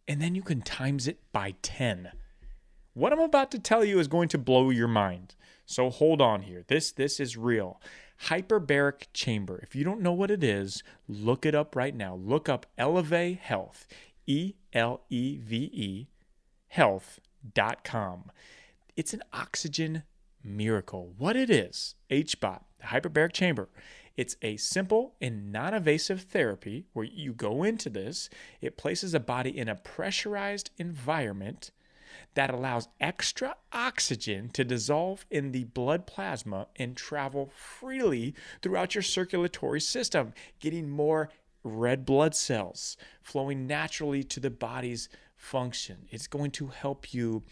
And 0.06 0.20
then 0.20 0.34
you 0.34 0.42
can 0.42 0.62
times 0.62 1.06
it 1.06 1.18
by 1.32 1.54
10. 1.62 2.10
What 2.94 3.12
I'm 3.12 3.20
about 3.20 3.50
to 3.52 3.58
tell 3.58 3.84
you 3.84 3.98
is 3.98 4.08
going 4.08 4.28
to 4.30 4.38
blow 4.38 4.70
your 4.70 4.88
mind. 4.88 5.36
So 5.64 5.88
hold 5.88 6.20
on 6.20 6.42
here. 6.42 6.64
This 6.66 6.90
this 6.90 7.20
is 7.20 7.36
real. 7.36 7.80
Hyperbaric 8.24 9.06
chamber. 9.14 9.60
If 9.62 9.76
you 9.76 9.84
don't 9.84 10.00
know 10.00 10.12
what 10.12 10.30
it 10.30 10.42
is, 10.42 10.82
look 11.08 11.46
it 11.46 11.54
up 11.54 11.76
right 11.76 11.94
now. 11.94 12.16
Look 12.16 12.48
up 12.48 12.66
Eleve 12.76 13.38
Health. 13.38 13.86
E 14.26 14.54
L 14.72 15.02
E 15.08 15.38
V 15.38 15.70
E 15.72 16.08
health.com. 16.70 18.30
It's 18.96 19.12
an 19.12 19.22
oxygen 19.32 20.04
miracle. 20.42 21.14
What 21.16 21.36
it 21.36 21.50
is, 21.50 21.94
HBOT, 22.10 22.60
the 22.78 22.86
hyperbaric 22.86 23.32
chamber, 23.32 23.68
it's 24.16 24.36
a 24.42 24.56
simple 24.56 25.14
and 25.20 25.50
non 25.50 25.74
invasive 25.74 26.22
therapy 26.22 26.86
where 26.92 27.06
you 27.06 27.32
go 27.32 27.62
into 27.62 27.88
this, 27.88 28.28
it 28.60 28.76
places 28.76 29.14
a 29.14 29.20
body 29.20 29.56
in 29.56 29.68
a 29.68 29.74
pressurized 29.74 30.70
environment 30.78 31.70
that 32.34 32.50
allows 32.50 32.88
extra 33.00 33.56
oxygen 33.72 34.48
to 34.50 34.64
dissolve 34.64 35.24
in 35.30 35.52
the 35.52 35.64
blood 35.64 36.06
plasma 36.06 36.66
and 36.76 36.96
travel 36.96 37.50
freely 37.54 38.34
throughout 38.62 38.94
your 38.94 39.02
circulatory 39.02 39.80
system, 39.80 40.32
getting 40.58 40.88
more 40.88 41.30
red 41.62 42.04
blood 42.04 42.34
cells 42.34 42.96
flowing 43.22 43.66
naturally 43.66 44.22
to 44.24 44.40
the 44.40 44.50
body's 44.50 45.08
function. 45.36 46.06
It's 46.10 46.26
going 46.26 46.50
to 46.52 46.68
help 46.68 47.12
you 47.14 47.42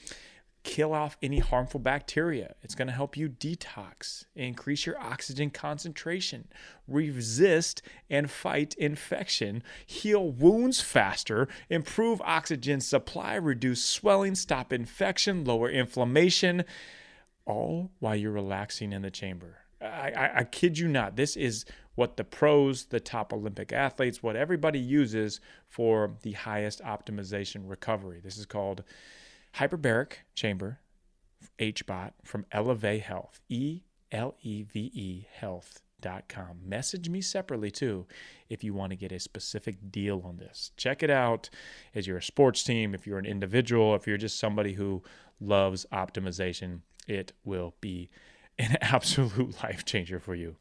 kill 0.68 0.92
off 0.92 1.16
any 1.22 1.38
harmful 1.38 1.80
bacteria. 1.80 2.54
It's 2.62 2.74
going 2.74 2.88
to 2.88 2.94
help 2.94 3.16
you 3.16 3.30
detox, 3.30 4.26
increase 4.36 4.84
your 4.84 5.00
oxygen 5.00 5.48
concentration, 5.48 6.46
resist 6.86 7.80
and 8.10 8.30
fight 8.30 8.74
infection, 8.74 9.62
heal 9.86 10.30
wounds 10.30 10.82
faster, 10.82 11.48
improve 11.70 12.20
oxygen 12.20 12.82
supply, 12.82 13.36
reduce 13.36 13.82
swelling, 13.82 14.34
stop 14.34 14.70
infection, 14.70 15.42
lower 15.42 15.70
inflammation, 15.70 16.64
all 17.46 17.90
while 17.98 18.14
you're 18.14 18.30
relaxing 18.30 18.92
in 18.92 19.00
the 19.00 19.10
chamber. 19.10 19.60
I, 19.80 20.12
I, 20.14 20.38
I 20.40 20.44
kid 20.44 20.78
you 20.78 20.86
not. 20.86 21.16
This 21.16 21.34
is 21.34 21.64
what 21.94 22.18
the 22.18 22.24
pros, 22.24 22.84
the 22.84 23.00
top 23.00 23.32
Olympic 23.32 23.72
athletes, 23.72 24.22
what 24.22 24.36
everybody 24.36 24.78
uses 24.78 25.40
for 25.66 26.14
the 26.22 26.32
highest 26.32 26.82
optimization 26.82 27.62
recovery. 27.64 28.20
This 28.22 28.36
is 28.36 28.44
called 28.44 28.84
hyperbaric 29.58 30.12
chamber 30.34 30.80
HBOT 31.58 32.12
from 32.24 32.46
Eleve 32.52 33.00
Health, 33.02 33.40
E 33.48 33.82
L 34.12 34.36
E 34.42 34.62
V 34.62 34.90
E 34.94 35.26
Health 35.32 35.82
com. 36.28 36.60
Message 36.64 37.08
me 37.08 37.20
separately 37.20 37.72
too 37.72 38.06
if 38.48 38.62
you 38.62 38.72
want 38.72 38.90
to 38.90 38.96
get 38.96 39.10
a 39.10 39.18
specific 39.18 39.90
deal 39.90 40.22
on 40.24 40.36
this. 40.36 40.70
Check 40.76 41.02
it 41.02 41.10
out 41.10 41.50
as 41.92 42.06
you're 42.06 42.18
a 42.18 42.22
sports 42.22 42.62
team, 42.62 42.94
if 42.94 43.04
you're 43.04 43.18
an 43.18 43.26
individual, 43.26 43.96
if 43.96 44.06
you're 44.06 44.16
just 44.16 44.38
somebody 44.38 44.74
who 44.74 45.02
loves 45.40 45.86
optimization, 45.92 46.80
it 47.08 47.32
will 47.44 47.74
be 47.80 48.08
an 48.58 48.76
absolute 48.80 49.60
life 49.64 49.84
changer 49.84 50.20
for 50.20 50.36
you. 50.36 50.56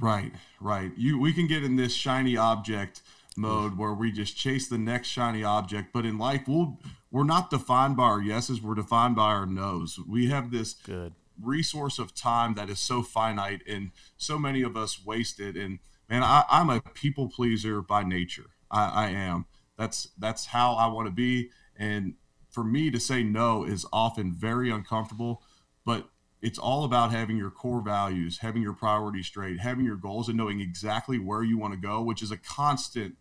Right, 0.00 0.32
right. 0.60 0.90
You 0.96 1.20
we 1.20 1.32
can 1.32 1.46
get 1.46 1.62
in 1.62 1.76
this 1.76 1.94
shiny 1.94 2.36
object 2.36 3.02
mode 3.38 3.78
where 3.78 3.94
we 3.94 4.12
just 4.12 4.36
chase 4.36 4.68
the 4.68 4.78
next 4.78 5.08
shiny 5.08 5.42
object, 5.42 5.92
but 5.92 6.04
in 6.04 6.18
life 6.18 6.42
we'll 6.46 6.78
we're 7.10 7.24
not 7.24 7.48
defined 7.48 7.96
by 7.96 8.04
our 8.04 8.20
yeses, 8.20 8.60
we're 8.60 8.74
defined 8.74 9.16
by 9.16 9.30
our 9.30 9.46
nos. 9.46 9.98
We 10.06 10.28
have 10.28 10.50
this 10.50 10.74
good 10.74 11.14
resource 11.42 11.98
of 11.98 12.14
time 12.14 12.54
that 12.54 12.68
is 12.68 12.78
so 12.78 13.02
finite 13.02 13.62
and 13.66 13.92
so 14.16 14.38
many 14.38 14.62
of 14.62 14.76
us 14.76 15.04
wasted. 15.04 15.56
And 15.56 15.78
man, 16.08 16.22
I, 16.22 16.44
am 16.50 16.70
a 16.70 16.80
people 16.80 17.28
pleaser 17.28 17.80
by 17.80 18.02
nature. 18.02 18.50
I, 18.70 19.06
I 19.06 19.08
am. 19.10 19.46
That's 19.76 20.08
that's 20.18 20.46
how 20.46 20.74
I 20.74 20.88
want 20.88 21.06
to 21.06 21.12
be. 21.12 21.50
And 21.76 22.14
for 22.50 22.64
me 22.64 22.90
to 22.90 22.98
say 22.98 23.22
no 23.22 23.64
is 23.64 23.86
often 23.92 24.34
very 24.34 24.70
uncomfortable, 24.70 25.42
but 25.84 26.08
it's 26.40 26.58
all 26.58 26.84
about 26.84 27.10
having 27.10 27.36
your 27.36 27.50
core 27.50 27.80
values, 27.80 28.38
having 28.38 28.62
your 28.62 28.72
priorities 28.72 29.26
straight, 29.26 29.60
having 29.60 29.84
your 29.84 29.96
goals, 29.96 30.28
and 30.28 30.36
knowing 30.36 30.60
exactly 30.60 31.18
where 31.18 31.42
you 31.42 31.58
want 31.58 31.74
to 31.74 31.80
go, 31.80 32.02
which 32.02 32.22
is 32.22 32.30
a 32.30 32.36
constant. 32.36 33.16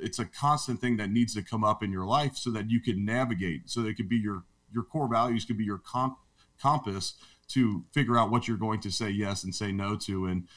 It's 0.00 0.18
a 0.18 0.24
constant 0.24 0.80
thing 0.80 0.96
that 0.96 1.10
needs 1.10 1.34
to 1.34 1.42
come 1.42 1.64
up 1.64 1.82
in 1.82 1.92
your 1.92 2.04
life 2.04 2.36
so 2.36 2.50
that 2.50 2.70
you 2.70 2.80
can 2.80 3.04
navigate. 3.04 3.70
So 3.70 3.82
that 3.82 3.88
it 3.88 3.94
could 3.94 4.08
be 4.08 4.16
your 4.16 4.44
your 4.72 4.84
core 4.84 5.08
values 5.08 5.44
could 5.44 5.58
be 5.58 5.64
your 5.64 5.78
comp, 5.78 6.18
compass 6.60 7.14
to 7.48 7.84
figure 7.92 8.18
out 8.18 8.30
what 8.30 8.48
you're 8.48 8.56
going 8.56 8.80
to 8.80 8.90
say 8.90 9.08
yes 9.08 9.44
and 9.44 9.54
say 9.54 9.70
no 9.70 9.96
to. 9.96 10.26
And 10.26 10.48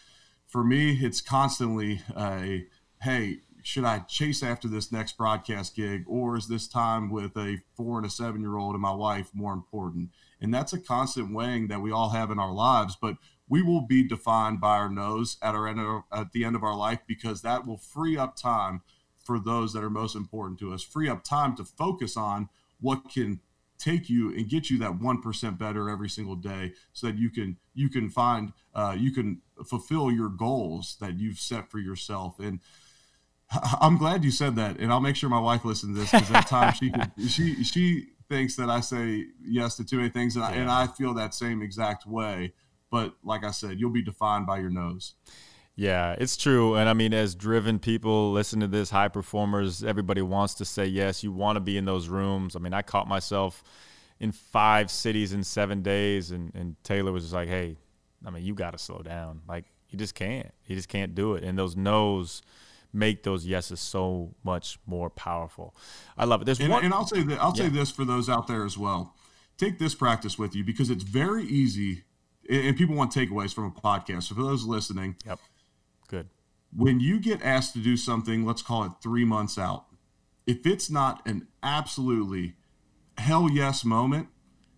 for 0.47 0.63
me, 0.63 0.93
it's 0.93 1.21
constantly 1.21 2.01
a 2.15 2.65
hey, 3.01 3.39
should 3.61 3.83
I 3.83 3.99
chase 3.99 4.41
after 4.41 4.67
this 4.67 4.91
next 4.91 5.17
broadcast 5.17 5.75
gig, 5.75 6.05
or 6.07 6.37
is 6.37 6.47
this 6.47 6.67
time 6.67 7.09
with 7.09 7.35
a 7.35 7.57
four 7.75 7.97
and 7.97 8.07
a 8.07 8.09
seven 8.09 8.41
year 8.41 8.55
old 8.55 8.73
and 8.73 8.81
my 8.81 8.93
wife 8.93 9.29
more 9.33 9.53
important? 9.53 10.11
And 10.39 10.53
that's 10.53 10.73
a 10.73 10.79
constant 10.79 11.33
weighing 11.33 11.67
that 11.67 11.81
we 11.81 11.91
all 11.91 12.09
have 12.09 12.31
in 12.31 12.39
our 12.39 12.53
lives, 12.53 12.95
but 12.99 13.17
we 13.49 13.61
will 13.61 13.81
be 13.81 14.07
defined 14.07 14.61
by 14.61 14.77
our 14.77 14.89
nos 14.89 15.37
at 15.41 15.55
our 15.55 15.67
end 15.67 15.79
of, 15.79 16.03
at 16.11 16.31
the 16.31 16.43
end 16.43 16.55
of 16.55 16.63
our 16.63 16.75
life 16.75 16.99
because 17.07 17.41
that 17.41 17.65
will 17.65 17.77
free 17.77 18.17
up 18.17 18.35
time 18.35 18.81
for 19.27 19.39
those 19.39 19.73
that 19.73 19.83
are 19.83 19.89
most 19.89 20.15
important 20.15 20.57
to 20.59 20.73
us, 20.73 20.81
free 20.81 21.09
up 21.09 21.23
time 21.23 21.53
to 21.57 21.65
focus 21.65 22.15
on 22.15 22.47
what 22.79 23.11
can 23.11 23.41
take 23.77 24.09
you 24.09 24.33
and 24.33 24.49
get 24.49 24.69
you 24.69 24.79
that 24.79 24.93
1% 24.93 25.57
better 25.59 25.89
every 25.89 26.09
single 26.09 26.35
day 26.35 26.73
so 26.93 27.07
that 27.07 27.17
you 27.17 27.29
can 27.29 27.57
you 27.75 27.89
can 27.89 28.09
find 28.09 28.53
uh, 28.73 28.95
you 28.97 29.11
can 29.11 29.41
fulfill 29.67 30.09
your 30.09 30.29
goals 30.29 30.97
that 31.01 31.19
you've 31.19 31.39
set 31.39 31.69
for 31.69 31.77
yourself. 31.77 32.39
And 32.39 32.59
i'm 33.81 33.97
glad 33.97 34.25
you 34.25 34.31
said 34.31 34.57
that 34.57 34.77
and 34.77 34.91
i'll 34.91 34.99
make 34.99 35.15
sure 35.15 35.29
my 35.29 35.39
wife 35.39 35.63
listens 35.63 35.95
to 35.95 36.01
this 36.01 36.11
because 36.11 36.31
at 36.31 36.47
times 36.47 36.75
she 36.75 36.89
can, 36.91 37.09
she 37.29 37.63
she 37.63 38.07
thinks 38.27 38.57
that 38.57 38.69
i 38.69 38.81
say 38.81 39.23
yes 39.41 39.77
to 39.77 39.85
too 39.85 39.95
many 39.95 40.09
things 40.09 40.35
and, 40.35 40.43
yeah. 40.43 40.51
I, 40.51 40.55
and 40.55 40.69
i 40.69 40.85
feel 40.85 41.13
that 41.13 41.33
same 41.33 41.61
exact 41.61 42.05
way. 42.05 42.53
But 42.91 43.15
like 43.23 43.45
i 43.45 43.51
said 43.51 43.79
you'll 43.79 43.91
be 43.91 44.03
defined 44.03 44.47
by 44.47 44.57
your 44.59 44.69
nos 44.69 45.13
yeah, 45.77 46.15
it's 46.17 46.35
true. 46.35 46.75
And 46.75 46.89
I 46.89 46.93
mean, 46.93 47.13
as 47.13 47.35
driven 47.35 47.77
people 47.77 48.31
listen 48.31 48.59
to 48.61 48.67
this, 48.67 48.89
high 48.89 49.09
performers, 49.09 49.83
everybody 49.83 50.23
wants 50.23 50.55
to 50.55 50.65
say 50.65 50.87
yes. 50.87 51.23
You 51.23 51.31
want 51.31 51.55
to 51.55 51.59
be 51.59 51.77
in 51.77 51.85
those 51.85 52.09
rooms. 52.09 52.55
I 52.55 52.59
mean, 52.59 52.73
I 52.73 52.81
caught 52.81 53.07
myself 53.07 53.63
in 54.19 54.31
five 54.31 54.89
cities 54.89 55.33
in 55.33 55.43
seven 55.43 55.83
days, 55.83 56.31
and, 56.31 56.51
and 56.55 56.75
Taylor 56.83 57.11
was 57.11 57.25
just 57.25 57.35
like, 57.35 57.47
hey, 57.47 57.77
I 58.25 58.31
mean, 58.31 58.43
you 58.43 58.55
got 58.55 58.71
to 58.71 58.79
slow 58.79 59.03
down. 59.03 59.41
Like, 59.47 59.65
you 59.89 59.99
just 59.99 60.15
can't. 60.15 60.51
You 60.65 60.75
just 60.75 60.89
can't 60.89 61.13
do 61.13 61.35
it. 61.35 61.43
And 61.43 61.57
those 61.57 61.77
no's 61.77 62.41
make 62.91 63.21
those 63.21 63.45
yeses 63.45 63.79
so 63.79 64.33
much 64.43 64.79
more 64.87 65.11
powerful. 65.11 65.75
I 66.17 66.25
love 66.25 66.41
it. 66.41 66.45
There's 66.45 66.59
and, 66.59 66.69
one, 66.69 66.85
and 66.85 66.93
I'll 66.93 67.05
say 67.05 67.21
that 67.21 67.39
I'll 67.39 67.53
yeah. 67.55 67.65
say 67.65 67.69
this 67.69 67.91
for 67.91 68.03
those 68.03 68.29
out 68.29 68.47
there 68.47 68.65
as 68.65 68.79
well. 68.79 69.13
Take 69.57 69.77
this 69.77 69.93
practice 69.93 70.39
with 70.39 70.55
you 70.55 70.63
because 70.63 70.89
it's 70.89 71.03
very 71.03 71.45
easy, 71.45 72.03
and 72.49 72.75
people 72.75 72.95
want 72.95 73.13
takeaways 73.13 73.53
from 73.53 73.65
a 73.65 73.71
podcast. 73.71 74.23
So 74.23 74.35
for 74.35 74.41
those 74.41 74.63
listening, 74.63 75.15
yep. 75.25 75.39
When 76.75 76.99
you 76.99 77.19
get 77.19 77.41
asked 77.41 77.73
to 77.73 77.79
do 77.79 77.97
something, 77.97 78.45
let's 78.45 78.61
call 78.61 78.83
it 78.83 78.91
three 79.01 79.25
months 79.25 79.57
out, 79.57 79.85
if 80.45 80.65
it's 80.65 80.89
not 80.89 81.25
an 81.27 81.47
absolutely 81.63 82.55
hell 83.17 83.49
yes 83.51 83.83
moment, 83.83 84.27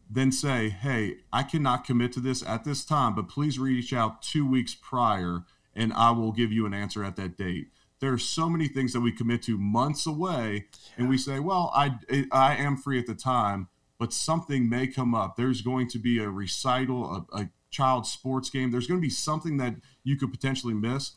then 0.10 0.32
say, 0.32 0.70
hey, 0.70 1.18
I 1.32 1.44
cannot 1.44 1.86
commit 1.86 2.12
to 2.14 2.20
this 2.20 2.42
at 2.42 2.64
this 2.64 2.84
time, 2.84 3.14
but 3.14 3.30
please 3.30 3.60
reach 3.60 3.94
out 3.94 4.22
two 4.22 4.50
weeks 4.50 4.76
prior 4.76 5.44
and 5.76 5.94
I 5.94 6.12
will 6.12 6.32
give 6.32 6.52
you 6.52 6.66
an 6.66 6.74
answer 6.74 7.04
at 7.04 7.16
that 7.18 7.38
date. 7.38 7.68
There 8.00 8.12
are 8.12 8.18
so 8.18 8.50
many 8.50 8.68
things 8.68 8.94
that 8.94 9.02
we 9.02 9.12
commit 9.12 9.44
to 9.44 9.58
months 9.58 10.08
away, 10.08 10.68
and 10.98 11.10
we 11.10 11.18
say, 11.18 11.40
well, 11.40 11.72
I, 11.76 11.98
I 12.32 12.56
am 12.56 12.78
free 12.78 12.98
at 12.98 13.08
the 13.08 13.14
time, 13.14 13.68
but 13.98 14.14
something 14.14 14.70
may 14.70 14.88
come 14.88 15.14
up. 15.14 15.36
There's 15.36 15.62
going 15.62 15.90
to 15.90 16.00
be 16.00 16.20
a 16.20 16.30
recital, 16.30 17.28
a, 17.34 17.38
a 17.38 17.50
child 17.70 18.08
sports 18.08 18.50
game. 18.50 18.72
There's 18.72 18.88
going 18.88 19.00
to 19.00 19.06
be 19.06 19.10
something 19.12 19.58
that 19.58 19.76
you 20.04 20.16
could 20.16 20.32
potentially 20.32 20.74
miss. 20.74 21.12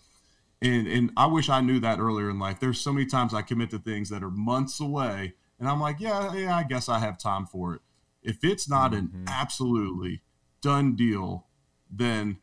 And 0.62 0.87
and 0.87 1.11
I 1.16 1.27
wish 1.27 1.48
I 1.48 1.61
knew 1.61 1.81
that 1.81 1.98
earlier 1.98 2.31
in 2.31 2.38
life. 2.38 2.61
There's 2.61 2.81
so 2.81 2.92
many 2.92 3.07
times 3.07 3.35
I 3.35 3.42
commit 3.42 3.70
to 3.70 3.79
things 3.79 4.09
that 4.11 4.22
are 4.22 4.31
months 4.31 4.81
away, 4.81 5.35
and 5.59 5.68
I'm 5.68 5.81
like, 5.81 5.98
yeah, 5.98 6.33
yeah, 6.35 6.57
I 6.57 6.62
guess 6.62 6.88
I 6.88 7.01
have 7.01 7.18
time 7.18 7.46
for 7.46 7.75
it. 7.75 7.81
If 8.22 8.44
it's 8.44 8.68
not 8.68 8.92
mm-hmm. 8.92 9.16
an 9.16 9.25
absolutely 9.27 10.22
done 10.61 10.94
deal, 10.94 11.46
then 11.90 12.38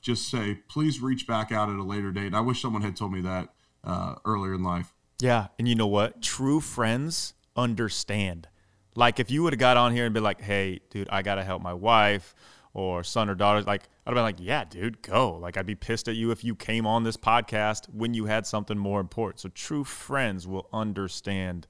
just 0.00 0.30
say, 0.30 0.60
please 0.68 1.00
reach 1.00 1.26
back 1.26 1.50
out 1.50 1.68
at 1.68 1.76
a 1.76 1.82
later 1.82 2.12
date. 2.12 2.34
I 2.34 2.40
wish 2.40 2.62
someone 2.62 2.82
had 2.82 2.94
told 2.94 3.12
me 3.12 3.22
that 3.22 3.48
uh, 3.82 4.16
earlier 4.24 4.54
in 4.54 4.62
life. 4.62 4.92
Yeah, 5.20 5.48
and 5.58 5.66
you 5.66 5.74
know 5.74 5.86
what? 5.86 6.22
True 6.22 6.60
friends 6.60 7.34
understand. 7.56 8.48
Like 8.94 9.18
if 9.18 9.30
you 9.30 9.42
would 9.42 9.52
have 9.52 9.60
got 9.60 9.76
on 9.76 9.92
here 9.92 10.04
and 10.04 10.14
been 10.14 10.22
like, 10.22 10.40
"Hey, 10.40 10.80
dude, 10.90 11.08
I 11.10 11.22
gotta 11.22 11.42
help 11.42 11.62
my 11.62 11.74
wife," 11.74 12.34
or 12.74 13.04
son 13.04 13.30
or 13.30 13.34
daughter, 13.34 13.62
like 13.62 13.84
I'd 14.04 14.10
have 14.10 14.14
been 14.16 14.24
like, 14.24 14.36
yeah, 14.38 14.64
dude, 14.64 15.00
go. 15.00 15.36
Like 15.36 15.56
I'd 15.56 15.64
be 15.64 15.76
pissed 15.76 16.08
at 16.08 16.16
you 16.16 16.32
if 16.32 16.44
you 16.44 16.54
came 16.54 16.86
on 16.86 17.04
this 17.04 17.16
podcast 17.16 17.88
when 17.94 18.12
you 18.12 18.26
had 18.26 18.46
something 18.46 18.76
more 18.76 19.00
important. 19.00 19.40
So 19.40 19.48
true 19.48 19.84
friends 19.84 20.46
will 20.46 20.68
understand 20.72 21.66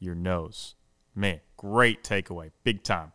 your 0.00 0.16
nos. 0.16 0.74
Man, 1.14 1.40
great 1.56 2.04
takeaway. 2.04 2.50
Big 2.64 2.82
time. 2.82 3.12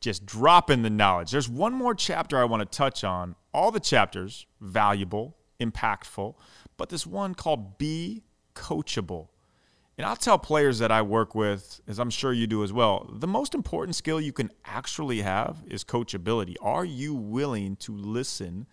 Just 0.00 0.24
dropping 0.24 0.82
the 0.82 0.90
knowledge. 0.90 1.32
There's 1.32 1.48
one 1.48 1.74
more 1.74 1.94
chapter 1.94 2.38
I 2.38 2.44
want 2.44 2.60
to 2.60 2.76
touch 2.76 3.02
on. 3.02 3.34
All 3.52 3.72
the 3.72 3.80
chapters, 3.80 4.46
valuable, 4.60 5.36
impactful, 5.60 6.34
but 6.76 6.88
this 6.88 7.04
one 7.04 7.34
called 7.34 7.78
Be 7.78 8.22
Coachable. 8.54 9.28
And 9.98 10.06
I'll 10.06 10.16
tell 10.16 10.38
players 10.38 10.78
that 10.78 10.92
I 10.92 11.02
work 11.02 11.34
with, 11.34 11.80
as 11.88 11.98
I'm 11.98 12.08
sure 12.08 12.32
you 12.32 12.46
do 12.46 12.62
as 12.62 12.72
well, 12.72 13.10
the 13.12 13.26
most 13.26 13.52
important 13.52 13.96
skill 13.96 14.20
you 14.20 14.32
can 14.32 14.52
actually 14.64 15.22
have 15.22 15.64
is 15.66 15.82
coachability. 15.82 16.54
Are 16.62 16.84
you 16.84 17.14
willing 17.14 17.74
to 17.76 17.96
listen 17.96 18.68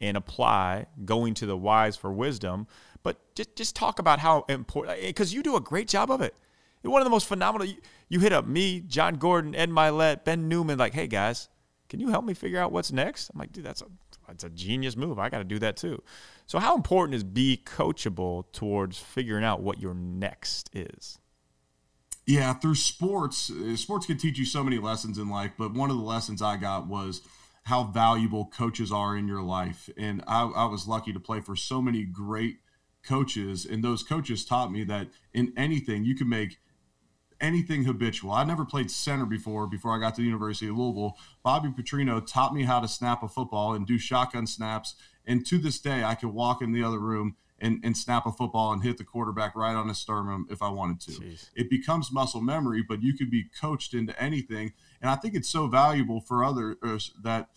and 0.00 0.16
apply 0.16 0.86
going 1.04 1.34
to 1.34 1.46
the 1.46 1.56
wise 1.56 1.96
for 1.96 2.12
wisdom? 2.12 2.68
But 3.02 3.18
just, 3.34 3.56
just 3.56 3.74
talk 3.74 3.98
about 3.98 4.20
how 4.20 4.44
important, 4.48 5.02
because 5.02 5.32
eh, 5.32 5.36
you 5.36 5.42
do 5.42 5.56
a 5.56 5.60
great 5.60 5.88
job 5.88 6.08
of 6.08 6.20
it. 6.20 6.36
You're 6.84 6.92
one 6.92 7.02
of 7.02 7.06
the 7.06 7.10
most 7.10 7.26
phenomenal. 7.26 7.66
You, 7.66 7.76
you 8.08 8.20
hit 8.20 8.32
up 8.32 8.46
me, 8.46 8.80
Jon 8.80 9.16
Gordon, 9.16 9.56
Ed 9.56 9.70
Mylett, 9.70 10.24
Ben 10.24 10.48
Newman, 10.48 10.78
like, 10.78 10.94
hey 10.94 11.08
guys, 11.08 11.48
can 11.88 11.98
you 11.98 12.10
help 12.10 12.24
me 12.24 12.32
figure 12.32 12.60
out 12.60 12.70
what's 12.70 12.92
next? 12.92 13.30
I'm 13.34 13.40
like, 13.40 13.50
dude, 13.50 13.64
that's 13.64 13.82
a, 13.82 13.86
that's 14.28 14.44
a 14.44 14.50
genius 14.50 14.96
move. 14.96 15.18
I 15.18 15.30
got 15.30 15.38
to 15.38 15.44
do 15.44 15.58
that 15.58 15.76
too. 15.76 16.00
So, 16.50 16.58
how 16.58 16.74
important 16.74 17.14
is 17.14 17.22
be 17.22 17.62
coachable 17.64 18.50
towards 18.50 18.98
figuring 18.98 19.44
out 19.44 19.62
what 19.62 19.80
your 19.80 19.94
next 19.94 20.68
is? 20.72 21.20
Yeah, 22.26 22.54
through 22.54 22.74
sports, 22.74 23.52
uh, 23.52 23.76
sports 23.76 24.06
can 24.06 24.18
teach 24.18 24.36
you 24.36 24.44
so 24.44 24.64
many 24.64 24.80
lessons 24.80 25.16
in 25.16 25.28
life. 25.28 25.52
But 25.56 25.74
one 25.74 25.90
of 25.90 25.96
the 25.96 26.02
lessons 26.02 26.42
I 26.42 26.56
got 26.56 26.88
was 26.88 27.22
how 27.66 27.84
valuable 27.84 28.46
coaches 28.46 28.90
are 28.90 29.16
in 29.16 29.28
your 29.28 29.42
life. 29.42 29.88
And 29.96 30.24
I, 30.26 30.42
I 30.42 30.64
was 30.64 30.88
lucky 30.88 31.12
to 31.12 31.20
play 31.20 31.40
for 31.40 31.54
so 31.54 31.80
many 31.80 32.02
great 32.02 32.56
coaches. 33.04 33.64
And 33.64 33.84
those 33.84 34.02
coaches 34.02 34.44
taught 34.44 34.72
me 34.72 34.82
that 34.82 35.06
in 35.32 35.52
anything, 35.56 36.04
you 36.04 36.16
can 36.16 36.28
make 36.28 36.58
anything 37.40 37.84
habitual. 37.84 38.32
I 38.32 38.42
never 38.42 38.64
played 38.64 38.90
center 38.90 39.24
before 39.24 39.68
before 39.68 39.94
I 39.94 40.00
got 40.00 40.16
to 40.16 40.20
the 40.20 40.26
University 40.26 40.66
of 40.66 40.76
Louisville. 40.76 41.16
Bobby 41.44 41.68
Petrino 41.68 42.26
taught 42.26 42.52
me 42.52 42.64
how 42.64 42.80
to 42.80 42.88
snap 42.88 43.22
a 43.22 43.28
football 43.28 43.72
and 43.72 43.86
do 43.86 43.98
shotgun 43.98 44.48
snaps 44.48 44.96
and 45.26 45.46
to 45.46 45.58
this 45.58 45.78
day, 45.78 46.02
I 46.02 46.14
could 46.14 46.30
walk 46.30 46.62
in 46.62 46.72
the 46.72 46.82
other 46.82 46.98
room 46.98 47.36
and, 47.60 47.80
and 47.84 47.96
snap 47.96 48.26
a 48.26 48.32
football 48.32 48.72
and 48.72 48.82
hit 48.82 48.98
the 48.98 49.04
quarterback 49.04 49.54
right 49.54 49.74
on 49.74 49.88
his 49.88 49.98
sternum 49.98 50.46
if 50.50 50.62
I 50.62 50.70
wanted 50.70 51.00
to. 51.00 51.12
Jeez. 51.12 51.50
It 51.54 51.68
becomes 51.68 52.10
muscle 52.10 52.40
memory, 52.40 52.82
but 52.86 53.02
you 53.02 53.14
could 53.14 53.30
be 53.30 53.44
coached 53.60 53.92
into 53.94 54.20
anything. 54.20 54.72
And 55.00 55.10
I 55.10 55.16
think 55.16 55.34
it's 55.34 55.48
so 55.48 55.66
valuable 55.66 56.20
for 56.20 56.42
others 56.42 56.76
uh, 56.82 56.98
that 57.22 57.48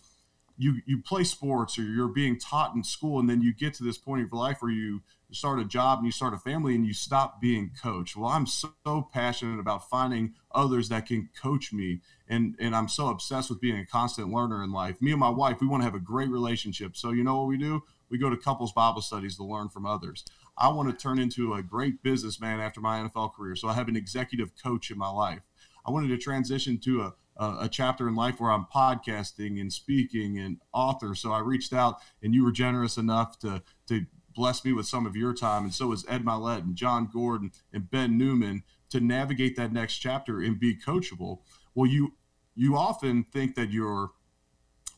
you 0.56 0.80
you 0.86 1.02
play 1.02 1.24
sports 1.24 1.78
or 1.78 1.82
you're 1.82 2.08
being 2.08 2.38
taught 2.38 2.74
in 2.74 2.84
school 2.84 3.18
and 3.18 3.28
then 3.28 3.42
you 3.42 3.52
get 3.52 3.74
to 3.74 3.82
this 3.82 3.98
point 3.98 4.22
of 4.22 4.28
your 4.30 4.40
life 4.40 4.58
where 4.60 4.70
you 4.70 5.02
start 5.32 5.58
a 5.58 5.64
job 5.64 5.98
and 5.98 6.06
you 6.06 6.12
start 6.12 6.32
a 6.32 6.38
family 6.38 6.76
and 6.76 6.86
you 6.86 6.94
stop 6.94 7.40
being 7.40 7.72
coached 7.82 8.16
well 8.16 8.30
i'm 8.30 8.46
so 8.46 8.72
passionate 9.12 9.58
about 9.58 9.88
finding 9.90 10.32
others 10.54 10.88
that 10.88 11.06
can 11.06 11.28
coach 11.40 11.72
me 11.72 12.00
and 12.28 12.54
and 12.58 12.74
i'm 12.74 12.88
so 12.88 13.08
obsessed 13.08 13.50
with 13.50 13.60
being 13.60 13.78
a 13.78 13.86
constant 13.86 14.32
learner 14.32 14.62
in 14.62 14.72
life 14.72 15.00
me 15.00 15.10
and 15.10 15.20
my 15.20 15.28
wife 15.28 15.60
we 15.60 15.66
want 15.66 15.82
to 15.82 15.84
have 15.84 15.94
a 15.94 16.00
great 16.00 16.30
relationship 16.30 16.96
so 16.96 17.10
you 17.10 17.24
know 17.24 17.38
what 17.38 17.48
we 17.48 17.56
do 17.56 17.82
we 18.10 18.18
go 18.18 18.30
to 18.30 18.36
couples 18.36 18.72
bible 18.72 19.02
studies 19.02 19.36
to 19.36 19.44
learn 19.44 19.68
from 19.68 19.86
others 19.86 20.24
i 20.56 20.68
want 20.68 20.88
to 20.88 20.96
turn 20.96 21.18
into 21.18 21.54
a 21.54 21.62
great 21.62 22.02
businessman 22.02 22.60
after 22.60 22.80
my 22.80 22.98
nfl 23.00 23.32
career 23.32 23.56
so 23.56 23.68
i 23.68 23.74
have 23.74 23.88
an 23.88 23.96
executive 23.96 24.52
coach 24.62 24.90
in 24.90 24.98
my 24.98 25.10
life 25.10 25.42
i 25.86 25.90
wanted 25.90 26.08
to 26.08 26.18
transition 26.18 26.78
to 26.78 27.02
a 27.02 27.14
a, 27.36 27.56
a 27.62 27.68
chapter 27.68 28.08
in 28.08 28.14
life 28.14 28.40
where 28.40 28.50
I'm 28.50 28.66
podcasting 28.66 29.60
and 29.60 29.72
speaking 29.72 30.38
and 30.38 30.58
author. 30.72 31.14
So 31.14 31.32
I 31.32 31.40
reached 31.40 31.72
out, 31.72 31.98
and 32.22 32.34
you 32.34 32.44
were 32.44 32.52
generous 32.52 32.96
enough 32.96 33.38
to 33.40 33.62
to 33.88 34.06
bless 34.34 34.64
me 34.64 34.72
with 34.72 34.86
some 34.86 35.06
of 35.06 35.16
your 35.16 35.32
time, 35.32 35.64
and 35.64 35.74
so 35.74 35.88
was 35.88 36.04
Ed 36.08 36.24
Mylett 36.24 36.60
and 36.60 36.74
Jon 36.76 37.08
Gordon 37.12 37.52
and 37.72 37.90
Ben 37.90 38.18
Newman 38.18 38.64
to 38.90 39.00
navigate 39.00 39.56
that 39.56 39.72
next 39.72 39.98
chapter 39.98 40.40
and 40.40 40.58
be 40.58 40.76
coachable. 40.76 41.40
Well, 41.74 41.90
you 41.90 42.14
you 42.54 42.76
often 42.76 43.24
think 43.24 43.54
that 43.56 43.70
you're 43.70 44.10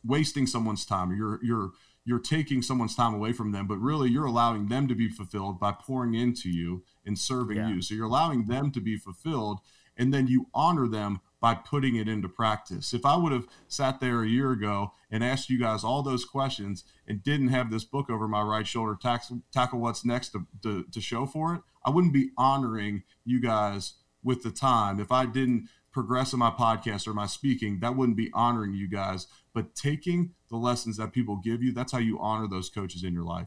wasting 0.04 0.46
someone's 0.46 0.84
time, 0.84 1.10
or 1.10 1.14
you're 1.14 1.40
you're 1.42 1.70
you're 2.04 2.18
taking 2.20 2.62
someone's 2.62 2.94
time 2.94 3.14
away 3.14 3.32
from 3.32 3.52
them, 3.52 3.66
but 3.66 3.78
really 3.78 4.08
you're 4.08 4.26
allowing 4.26 4.68
them 4.68 4.86
to 4.88 4.94
be 4.94 5.08
fulfilled 5.08 5.58
by 5.58 5.72
pouring 5.72 6.14
into 6.14 6.48
you 6.48 6.84
and 7.04 7.18
serving 7.18 7.56
yeah. 7.56 7.68
you. 7.68 7.82
So 7.82 7.94
you're 7.94 8.06
allowing 8.06 8.46
them 8.46 8.70
to 8.72 8.80
be 8.80 8.96
fulfilled, 8.96 9.58
and 9.96 10.14
then 10.14 10.28
you 10.28 10.46
honor 10.54 10.86
them 10.86 11.20
by 11.40 11.54
putting 11.54 11.96
it 11.96 12.08
into 12.08 12.28
practice. 12.28 12.94
If 12.94 13.04
I 13.04 13.16
would 13.16 13.32
have 13.32 13.46
sat 13.68 14.00
there 14.00 14.22
a 14.22 14.28
year 14.28 14.52
ago 14.52 14.92
and 15.10 15.22
asked 15.22 15.50
you 15.50 15.58
guys 15.58 15.84
all 15.84 16.02
those 16.02 16.24
questions 16.24 16.84
and 17.06 17.22
didn't 17.22 17.48
have 17.48 17.70
this 17.70 17.84
book 17.84 18.08
over 18.08 18.26
my 18.26 18.42
right 18.42 18.66
shoulder, 18.66 18.96
tackle, 19.00 19.42
tackle 19.52 19.80
what's 19.80 20.04
next 20.04 20.30
to, 20.30 20.46
to, 20.62 20.84
to 20.84 21.00
show 21.00 21.26
for 21.26 21.54
it, 21.54 21.60
I 21.84 21.90
wouldn't 21.90 22.14
be 22.14 22.30
honoring 22.38 23.02
you 23.24 23.40
guys 23.40 23.94
with 24.24 24.42
the 24.42 24.50
time. 24.50 24.98
If 24.98 25.12
I 25.12 25.26
didn't 25.26 25.68
progress 25.96 26.34
in 26.34 26.38
my 26.38 26.50
podcast 26.50 27.06
or 27.06 27.14
my 27.14 27.24
speaking, 27.24 27.80
that 27.80 27.96
wouldn't 27.96 28.18
be 28.18 28.30
honoring 28.34 28.74
you 28.74 28.86
guys. 28.86 29.28
But 29.54 29.74
taking 29.74 30.32
the 30.50 30.56
lessons 30.58 30.98
that 30.98 31.14
people 31.14 31.36
give 31.36 31.62
you, 31.62 31.72
that's 31.72 31.90
how 31.90 32.00
you 32.00 32.18
honor 32.20 32.46
those 32.46 32.68
coaches 32.68 33.02
in 33.02 33.14
your 33.14 33.24
life. 33.24 33.46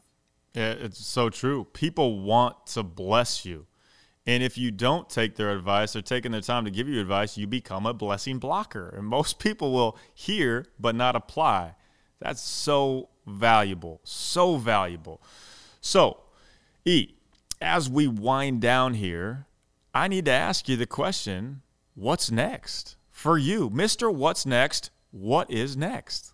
It's 0.55 1.05
so 1.05 1.29
true. 1.29 1.65
People 1.73 2.21
want 2.21 2.65
to 2.67 2.81
bless 2.81 3.45
you. 3.45 3.67
And 4.25 4.41
if 4.41 4.57
you 4.57 4.71
don't 4.71 5.07
take 5.07 5.35
their 5.35 5.51
advice 5.51 5.95
or 5.95 6.01
taking 6.01 6.31
their 6.31 6.41
time 6.41 6.65
to 6.65 6.71
give 6.71 6.89
you 6.89 6.99
advice, 6.99 7.37
you 7.37 7.45
become 7.45 7.85
a 7.85 7.93
blessing 7.93 8.39
blocker. 8.39 8.89
And 8.89 9.05
most 9.05 9.37
people 9.37 9.71
will 9.71 9.95
hear 10.15 10.65
but 10.79 10.95
not 10.95 11.15
apply. 11.15 11.75
That's 12.19 12.41
so 12.41 13.09
valuable, 13.27 14.01
so 14.03 14.57
valuable. 14.57 15.21
So, 15.81 16.21
E, 16.83 17.13
as 17.61 17.87
we 17.91 18.07
wind 18.07 18.59
down 18.59 18.95
here, 18.95 19.45
I 19.93 20.07
need 20.07 20.25
to 20.25 20.31
ask 20.31 20.67
you 20.67 20.77
the 20.77 20.87
question 20.87 21.61
what's 21.99 22.31
next 22.31 22.95
for 23.11 23.37
you? 23.37 23.69
Mr. 23.69 24.13
What's 24.13 24.45
Next? 24.45 24.89
What 25.11 25.49
is 25.51 25.75
next? 25.75 26.33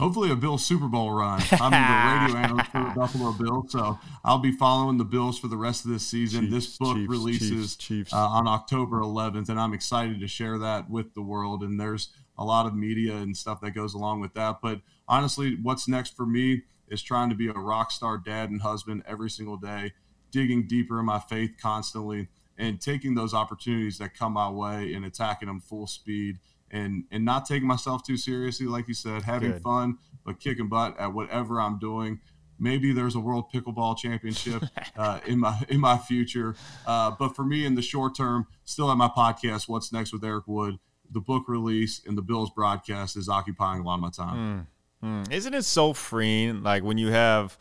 hopefully 0.00 0.30
a 0.30 0.36
Bills 0.36 0.64
Super 0.64 0.88
Bowl 0.88 1.12
run. 1.12 1.42
I'm 1.52 1.70
the 1.70 2.32
radio 2.32 2.38
analyst 2.44 2.70
for 2.70 2.78
the 2.78 2.92
Buffalo 2.96 3.32
Bills, 3.32 3.70
so 3.70 3.98
I'll 4.24 4.38
be 4.38 4.50
following 4.50 4.96
the 4.96 5.04
Bills 5.04 5.38
for 5.38 5.46
the 5.48 5.58
rest 5.58 5.84
of 5.84 5.90
this 5.90 6.06
season. 6.06 6.44
Chiefs, 6.44 6.54
this 6.54 6.78
book 6.78 6.96
Chiefs, 6.96 7.10
releases 7.10 7.76
Chiefs, 7.76 8.12
uh, 8.12 8.16
on 8.16 8.48
October 8.48 9.00
11th, 9.00 9.50
and 9.50 9.60
I'm 9.60 9.74
excited 9.74 10.18
to 10.20 10.26
share 10.26 10.56
that 10.56 10.88
with 10.88 11.12
the 11.12 11.20
world. 11.20 11.62
And 11.62 11.78
there's 11.78 12.14
a 12.38 12.44
lot 12.44 12.64
of 12.64 12.74
media 12.74 13.14
and 13.16 13.36
stuff 13.36 13.60
that 13.60 13.72
goes 13.72 13.92
along 13.92 14.22
with 14.22 14.32
that. 14.34 14.60
But 14.62 14.80
honestly, 15.06 15.58
what's 15.62 15.86
next 15.86 16.16
for 16.16 16.24
me 16.24 16.62
is 16.88 17.02
trying 17.02 17.28
to 17.28 17.36
be 17.36 17.48
a 17.48 17.52
rock 17.52 17.90
star 17.90 18.16
dad 18.16 18.48
and 18.48 18.62
husband 18.62 19.02
every 19.06 19.28
single 19.28 19.58
day, 19.58 19.92
digging 20.30 20.66
deeper 20.66 20.98
in 20.98 21.04
my 21.04 21.18
faith 21.18 21.56
constantly, 21.60 22.28
and 22.60 22.80
taking 22.80 23.14
those 23.14 23.32
opportunities 23.32 23.98
that 23.98 24.14
come 24.14 24.34
my 24.34 24.50
way 24.50 24.92
and 24.92 25.04
attacking 25.04 25.48
them 25.48 25.60
full 25.60 25.86
speed 25.86 26.38
and 26.70 27.04
and 27.10 27.24
not 27.24 27.46
taking 27.46 27.66
myself 27.66 28.04
too 28.04 28.16
seriously, 28.16 28.66
like 28.66 28.86
you 28.86 28.94
said, 28.94 29.22
having 29.22 29.52
Good. 29.52 29.62
fun, 29.62 29.98
but 30.24 30.38
kicking 30.38 30.68
butt 30.68 30.98
at 31.00 31.12
whatever 31.12 31.60
I'm 31.60 31.78
doing. 31.78 32.20
Maybe 32.58 32.92
there's 32.92 33.14
a 33.14 33.20
world 33.20 33.46
pickleball 33.52 33.96
championship 33.96 34.62
uh, 34.96 35.20
in 35.26 35.40
my 35.40 35.58
in 35.68 35.80
my 35.80 35.96
future, 35.96 36.54
uh, 36.86 37.10
but 37.10 37.34
for 37.34 37.44
me 37.44 37.64
in 37.64 37.74
the 37.74 37.82
short 37.82 38.14
term, 38.14 38.46
still 38.64 38.90
at 38.90 38.98
my 38.98 39.08
podcast. 39.08 39.68
What's 39.68 39.92
next 39.92 40.12
with 40.12 40.22
Eric 40.22 40.46
Wood? 40.46 40.78
The 41.10 41.20
book 41.20 41.48
release 41.48 42.02
and 42.06 42.16
the 42.16 42.22
Bills 42.22 42.50
broadcast 42.50 43.16
is 43.16 43.28
occupying 43.28 43.80
a 43.80 43.84
lot 43.84 43.94
of 43.94 44.00
my 44.00 44.10
time. 44.10 44.68
Mm, 45.02 45.26
mm. 45.26 45.32
Isn't 45.32 45.54
it 45.54 45.64
so 45.64 45.92
freeing? 45.92 46.62
Like 46.62 46.84
when 46.84 46.98
you 46.98 47.08
have 47.08 47.58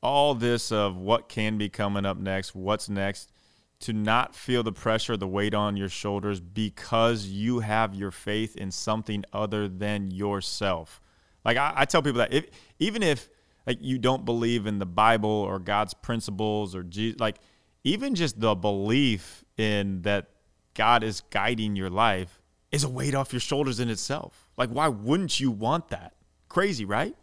all 0.00 0.34
this 0.34 0.70
of 0.70 0.96
what 0.96 1.28
can 1.28 1.58
be 1.58 1.68
coming 1.68 2.06
up 2.06 2.16
next, 2.16 2.54
what's 2.54 2.88
next 2.88 3.30
to 3.80 3.92
not 3.92 4.34
feel 4.34 4.62
the 4.62 4.72
pressure, 4.72 5.16
the 5.16 5.28
weight 5.28 5.54
on 5.54 5.76
your 5.76 5.88
shoulders 5.88 6.40
because 6.40 7.26
you 7.26 7.60
have 7.60 7.94
your 7.94 8.10
faith 8.10 8.56
in 8.56 8.70
something 8.70 9.24
other 9.32 9.68
than 9.68 10.10
yourself. 10.10 11.00
Like 11.44 11.56
I, 11.56 11.72
I 11.76 11.84
tell 11.84 12.02
people 12.02 12.18
that 12.18 12.32
if, 12.32 12.46
even 12.78 13.02
if 13.02 13.28
like 13.66 13.78
you 13.80 13.98
don't 13.98 14.24
believe 14.24 14.66
in 14.66 14.78
the 14.78 14.86
Bible 14.86 15.30
or 15.30 15.58
God's 15.58 15.94
principles 15.94 16.74
or 16.74 16.82
Jesus, 16.82 17.20
like 17.20 17.36
even 17.84 18.14
just 18.14 18.40
the 18.40 18.54
belief 18.54 19.44
in 19.56 20.02
that 20.02 20.30
God 20.74 21.04
is 21.04 21.20
guiding 21.30 21.76
your 21.76 21.90
life 21.90 22.42
is 22.72 22.82
a 22.82 22.88
weight 22.88 23.14
off 23.14 23.32
your 23.32 23.40
shoulders 23.40 23.78
in 23.78 23.88
itself. 23.88 24.48
Like 24.56 24.70
why 24.70 24.88
wouldn't 24.88 25.38
you 25.38 25.52
want 25.52 25.88
that? 25.88 26.14
Crazy, 26.48 26.84
right? 26.84 27.14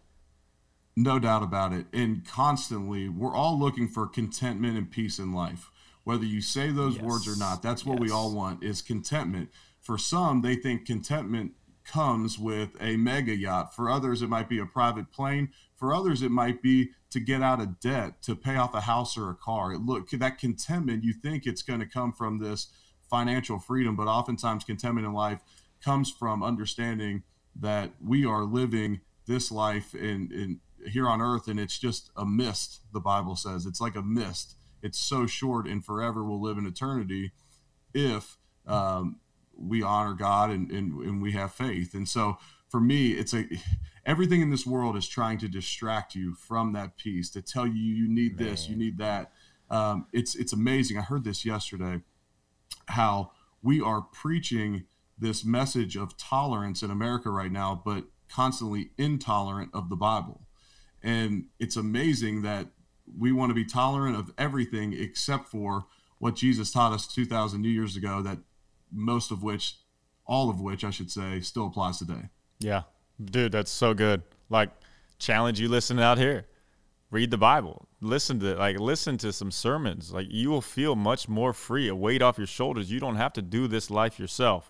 No 0.96 1.20
doubt 1.20 1.44
about 1.44 1.74
it. 1.74 1.88
And 1.92 2.26
constantly, 2.26 3.10
we're 3.10 3.36
all 3.36 3.60
looking 3.60 3.90
for 3.90 4.08
contentment 4.08 4.78
and 4.78 4.90
peace 4.90 5.20
in 5.20 5.34
life 5.34 5.70
whether 6.06 6.24
you 6.24 6.40
say 6.40 6.72
those 6.72 6.96
yes. 6.96 7.04
words 7.04 7.28
or 7.28 7.38
not. 7.38 7.62
That's 7.62 7.86
what 7.86 8.00
yes. 8.00 8.02
we 8.02 8.12
all 8.12 8.34
want 8.34 8.64
is 8.64 8.82
contentment. 8.82 9.50
For 9.82 9.98
some, 9.98 10.42
they 10.42 10.56
think 10.56 10.86
contentment 10.86 11.52
comes 11.84 12.40
with 12.40 12.70
a 12.80 12.96
mega 12.96 13.36
yacht. 13.36 13.76
For 13.76 13.90
others, 13.90 14.22
it 14.22 14.30
might 14.30 14.48
be 14.48 14.60
a 14.60 14.66
private 14.66 15.12
plane. 15.12 15.50
For 15.76 15.94
others, 15.94 16.22
it 16.22 16.32
might 16.32 16.62
be 16.62 16.92
to 17.12 17.20
get 17.20 17.42
out 17.42 17.60
of 17.60 17.80
debt, 17.80 18.22
to 18.24 18.36
pay 18.36 18.56
off 18.56 18.74
a 18.74 18.82
house 18.82 19.18
or 19.18 19.30
a 19.30 19.36
car. 19.36 19.78
Look, 19.78 20.10
that 20.12 20.40
contentment, 20.40 21.04
you 21.04 21.14
think 21.14 21.46
it's 21.46 21.62
going 21.62 21.82
to 21.82 21.86
come 21.86 22.14
from 22.14 22.40
this 22.40 22.68
financial 23.10 23.60
freedom, 23.60 23.96
but 23.96 24.08
oftentimes 24.08 24.64
contentment 24.64 25.06
in 25.06 25.14
life 25.14 25.42
comes 25.84 26.10
from 26.10 26.42
understanding 26.42 27.24
that 27.56 27.92
we 28.04 28.26
are 28.26 28.44
living 28.44 29.02
this 29.28 29.52
life 29.52 29.94
in, 29.94 30.30
in 30.32 30.60
here 30.88 31.08
on 31.08 31.22
earth 31.22 31.48
and 31.48 31.60
it's 31.60 31.80
just 31.80 32.12
a 32.16 32.26
mist 32.26 32.82
the 32.94 33.00
bible 33.00 33.36
says 33.36 33.66
it's 33.66 33.82
like 33.82 33.96
a 33.96 34.02
mist 34.02 34.56
it's 34.86 35.00
so 35.00 35.26
short 35.26 35.68
and 35.68 35.84
forever 35.84 36.24
will 36.24 36.40
live 36.40 36.60
in 36.60 36.68
eternity 36.68 37.32
if 37.94 38.38
um, 38.68 39.20
we 39.58 39.82
honor 39.82 40.14
God 40.14 40.52
and, 40.52 40.70
and, 40.70 40.94
and 41.02 41.22
we 41.24 41.32
have 41.32 41.52
faith. 41.52 41.96
And 41.96 42.08
so 42.08 42.38
for 42.70 42.80
me, 42.80 43.14
it's 43.14 43.34
a 43.34 43.46
everything 44.06 44.42
in 44.42 44.52
this 44.52 44.66
world 44.66 44.96
is 44.96 45.08
trying 45.08 45.40
to 45.40 45.48
distract 45.48 46.14
you 46.14 46.36
from 46.36 46.74
that 46.74 46.98
peace, 46.98 47.32
to 47.32 47.42
tell 47.42 47.66
you 47.66 47.74
you 47.74 48.08
need 48.08 48.40
Man. 48.40 48.50
this, 48.50 48.70
you 48.70 48.76
need 48.76 49.00
that. 49.00 49.32
Um, 49.72 50.06
it's 50.14 50.36
it's 50.36 50.54
amazing. 50.54 51.00
I 51.00 51.02
heard 51.02 51.24
this 51.24 51.46
yesterday, 51.46 52.02
how 52.88 53.32
we 53.64 53.82
are 53.82 54.02
preaching 54.02 54.86
this 55.18 55.44
message 55.44 55.96
of 55.96 56.16
tolerance 56.16 56.84
in 56.84 56.92
America 56.92 57.32
right 57.32 57.52
now, 57.52 57.82
but 57.84 58.04
constantly 58.30 58.92
intolerant 59.00 59.72
of 59.74 59.90
the 59.90 59.96
Bible. 59.96 60.42
And 61.02 61.46
it's 61.60 61.76
amazing 61.76 62.44
that 62.44 62.68
we 63.18 63.32
want 63.32 63.50
to 63.50 63.54
be 63.54 63.66
tolerant 63.66 64.18
of 64.18 64.32
everything 64.38 64.94
except 64.94 65.48
for 65.48 65.86
what 66.20 66.36
Jesus 66.36 66.72
taught 66.72 66.94
us 66.94 67.08
2,000 67.08 67.66
years 67.66 67.96
ago, 67.96 68.22
that 68.22 68.40
most 68.92 69.32
of 69.32 69.44
which, 69.44 69.78
all 70.26 70.50
of 70.50 70.60
which, 70.60 70.84
I 70.84 70.90
should 70.90 71.12
say, 71.12 71.40
still 71.42 71.68
applies 71.68 72.00
today. 72.00 72.30
Yeah. 72.60 72.84
Dude, 73.24 73.52
that's 73.52 73.72
so 73.72 73.94
good. 73.94 74.24
Like, 74.50 74.70
challenge 75.20 75.60
you 75.60 75.68
listening 75.68 76.04
out 76.04 76.18
here. 76.18 76.46
Read 77.12 77.32
the 77.32 77.38
Bible. 77.38 77.88
Listen 78.02 78.40
to 78.40 78.56
like 78.56 78.80
listen 78.80 79.18
to 79.20 79.32
some 79.32 79.52
sermons. 79.52 80.12
Like 80.12 80.28
you 80.30 80.50
will 80.50 80.62
feel 80.62 80.96
much 80.96 81.30
more 81.30 81.54
free, 81.54 81.88
a 81.88 81.96
weight 81.96 82.22
off 82.22 82.38
your 82.38 82.48
shoulders. 82.48 82.92
You 82.92 83.00
don't 83.00 83.16
have 83.16 83.34
to 83.34 83.42
do 83.42 83.68
this 83.68 83.90
life 83.90 84.20
yourself. 84.20 84.70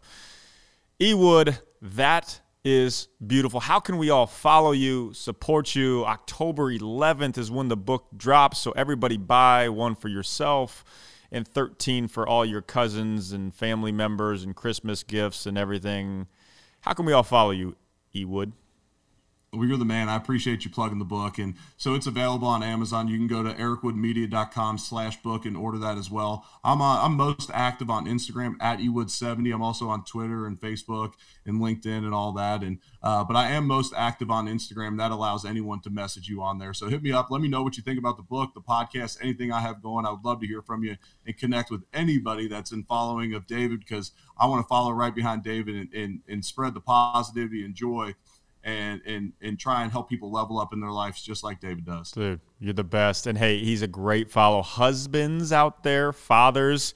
Ewood, 0.99 1.59
that 1.81 2.39
is 2.65 3.07
beautiful. 3.25 3.59
How 3.59 3.79
can 3.79 3.97
we 3.97 4.09
all 4.09 4.25
follow 4.25 4.71
you, 4.71 5.13
support 5.13 5.75
you? 5.75 6.03
October 6.03 6.73
11th 6.73 7.37
is 7.37 7.51
when 7.51 7.67
the 7.67 7.77
book 7.77 8.07
drops, 8.17 8.57
so 8.57 8.71
everybody 8.71 9.17
buy 9.17 9.69
one 9.69 9.93
for 9.93 10.07
yourself 10.07 10.83
and 11.31 11.47
13 11.47 12.07
for 12.07 12.27
all 12.27 12.43
your 12.43 12.63
cousins 12.63 13.31
and 13.31 13.53
family 13.53 13.91
members 13.91 14.43
and 14.43 14.55
Christmas 14.55 15.03
gifts 15.03 15.45
and 15.45 15.59
everything. 15.59 16.25
How 16.81 16.93
can 16.93 17.05
we 17.05 17.13
all 17.13 17.23
follow 17.23 17.51
you, 17.51 17.75
Ewood? 18.15 18.53
Well, 19.55 19.67
you're 19.67 19.77
the 19.77 19.85
man. 19.85 20.09
I 20.09 20.15
appreciate 20.15 20.65
you 20.65 20.71
plugging 20.71 20.99
the 20.99 21.05
book. 21.05 21.37
And 21.37 21.55
so 21.77 21.93
it's 21.93 22.07
available 22.07 22.47
on 22.47 22.61
Amazon. 22.61 23.07
You 23.07 23.17
can 23.17 23.27
go 23.27 23.41
to 23.43 23.53
ericwoodmedia.com 23.53 24.77
slash 24.77 25.21
book 25.21 25.45
and 25.45 25.55
order 25.55 25.77
that 25.77 25.97
as 25.97 26.11
well. 26.11 26.45
I'm 26.63 26.81
on, 26.81 27.05
I'm 27.05 27.15
most 27.15 27.49
active 27.53 27.89
on 27.89 28.05
Instagram 28.05 28.55
at 28.59 28.79
ewood70. 28.79 29.53
I'm 29.53 29.61
also 29.61 29.87
on 29.87 30.03
Twitter 30.03 30.45
and 30.45 30.59
Facebook 30.59 31.13
and 31.45 31.61
LinkedIn 31.61 31.99
and 31.99 32.13
all 32.13 32.33
that. 32.33 32.63
And 32.63 32.79
uh, 33.01 33.23
but 33.23 33.35
I 33.35 33.51
am 33.51 33.65
most 33.65 33.93
active 33.95 34.29
on 34.29 34.47
Instagram. 34.47 34.97
That 34.97 35.11
allows 35.11 35.45
anyone 35.45 35.79
to 35.81 35.89
message 35.89 36.27
you 36.27 36.41
on 36.41 36.57
there. 36.57 36.73
So 36.73 36.89
hit 36.89 37.03
me 37.03 37.11
up. 37.11 37.31
Let 37.31 37.41
me 37.41 37.47
know 37.47 37.63
what 37.63 37.77
you 37.77 37.83
think 37.83 37.99
about 37.99 38.17
the 38.17 38.23
book, 38.23 38.53
the 38.53 38.61
podcast, 38.61 39.19
anything 39.21 39.51
I 39.51 39.61
have 39.61 39.81
going. 39.81 40.05
I 40.05 40.11
would 40.11 40.25
love 40.25 40.41
to 40.41 40.47
hear 40.47 40.61
from 40.61 40.83
you 40.83 40.97
and 41.25 41.37
connect 41.37 41.71
with 41.71 41.83
anybody 41.93 42.47
that's 42.47 42.71
in 42.71 42.83
following 42.83 43.33
of 43.33 43.47
David 43.47 43.79
because 43.79 44.11
I 44.37 44.47
want 44.47 44.63
to 44.63 44.67
follow 44.67 44.91
right 44.91 45.15
behind 45.15 45.43
David 45.43 45.75
and, 45.75 45.93
and, 45.93 46.21
and 46.27 46.43
spread 46.43 46.73
the 46.73 46.81
positivity 46.81 47.63
and 47.63 47.73
joy 47.73 48.15
and 48.65 49.01
and 49.05 49.31
and 49.41 49.59
try 49.59 49.83
and 49.83 49.91
help 49.91 50.09
people 50.09 50.31
level 50.31 50.59
up 50.59 50.73
in 50.73 50.81
their 50.81 50.91
lives 50.91 51.21
just 51.21 51.43
like 51.43 51.61
David 51.61 51.85
does. 51.85 52.11
Dude, 52.11 52.41
you're 52.59 52.73
the 52.73 52.83
best. 52.83 53.27
And 53.27 53.37
hey, 53.37 53.59
he's 53.59 53.83
a 53.83 53.87
great 53.87 54.29
follow. 54.29 54.61
Husbands 54.63 55.53
out 55.53 55.83
there, 55.83 56.11
fathers, 56.11 56.95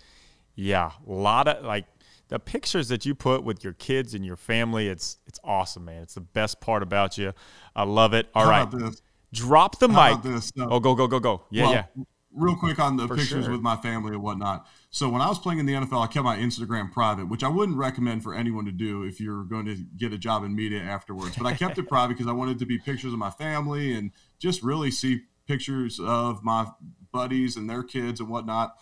yeah, 0.55 0.91
a 1.08 1.12
lot 1.12 1.47
of 1.47 1.63
like 1.63 1.86
the 2.27 2.39
pictures 2.39 2.89
that 2.89 3.05
you 3.05 3.13
put 3.13 3.43
with 3.43 3.63
your 3.63 3.73
kids 3.73 4.13
and 4.15 4.25
your 4.25 4.36
family. 4.36 4.88
It's 4.88 5.19
it's 5.27 5.39
awesome, 5.43 5.86
man. 5.86 6.01
It's 6.01 6.15
the 6.15 6.21
best 6.21 6.60
part 6.60 6.82
about 6.82 7.17
you. 7.17 7.34
I 7.75 7.84
love 7.84 8.13
it. 8.13 8.27
All 8.34 8.45
How 8.45 8.65
right, 8.65 8.93
drop 9.32 9.77
the 9.79 9.89
How 9.89 10.17
mic. 10.21 10.41
oh, 10.58 10.79
go 10.79 10.95
go 10.95 11.08
go 11.08 11.19
go. 11.19 11.43
Yeah, 11.51 11.63
well, 11.63 11.73
yeah. 11.73 12.03
Real 12.32 12.56
quick 12.56 12.78
on 12.78 12.96
the 12.96 13.08
For 13.08 13.15
pictures 13.15 13.46
sure. 13.46 13.52
with 13.52 13.62
my 13.62 13.76
family 13.76 14.13
and 14.13 14.22
whatnot. 14.22 14.68
So 14.92 15.10
when 15.10 15.22
I 15.22 15.28
was 15.28 15.39
playing 15.39 15.60
in 15.60 15.65
the 15.65 15.74
NFL, 15.74 16.04
I 16.04 16.08
kept 16.08 16.24
my 16.24 16.38
Instagram 16.38 16.92
private, 16.92 17.28
which 17.28 17.44
I 17.44 17.48
wouldn't 17.48 17.78
recommend 17.78 18.22
for 18.22 18.36
anyone 18.36 18.65
to 18.65 18.72
do 18.72 19.04
if 19.04 19.20
you're 19.20 19.44
going 19.44 19.65
to 19.65 19.76
get 19.98 20.13
a 20.13 20.18
job 20.18 20.44
in 20.44 20.56
media 20.56 20.80
afterwards. 20.82 21.36
But 21.36 21.48
I 21.48 21.54
kept 21.54 21.78
it 21.80 21.84
private 21.89 22.13
because 22.13 22.28
I 22.28 22.34
wanted 22.34 22.60
to 22.60 22.65
be 22.65 22.78
pictures 22.78 23.13
of 23.13 23.20
my 23.20 23.32
family 23.32 23.94
and 23.94 24.12
just 24.38 24.62
really 24.62 24.92
see 24.92 25.22
pictures 25.48 26.00
of 26.00 26.44
my 26.44 26.68
buddies 27.12 27.58
and 27.58 27.70
their 27.70 27.84
kids 27.84 28.20
and 28.20 28.30
whatnot. 28.30 28.76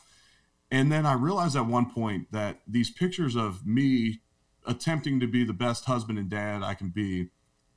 And 0.69 0.91
then 0.91 1.05
I 1.05 1.13
realized 1.13 1.55
at 1.55 1.65
one 1.65 1.89
point 1.89 2.31
that 2.31 2.59
these 2.67 2.89
pictures 2.89 3.35
of 3.35 3.65
me 3.65 4.21
attempting 4.65 5.19
to 5.21 5.27
be 5.27 5.45
the 5.45 5.53
best 5.53 5.85
husband 5.85 6.19
and 6.19 6.29
dad 6.29 6.61
I 6.61 6.73
can 6.73 6.89
be, 6.89 7.29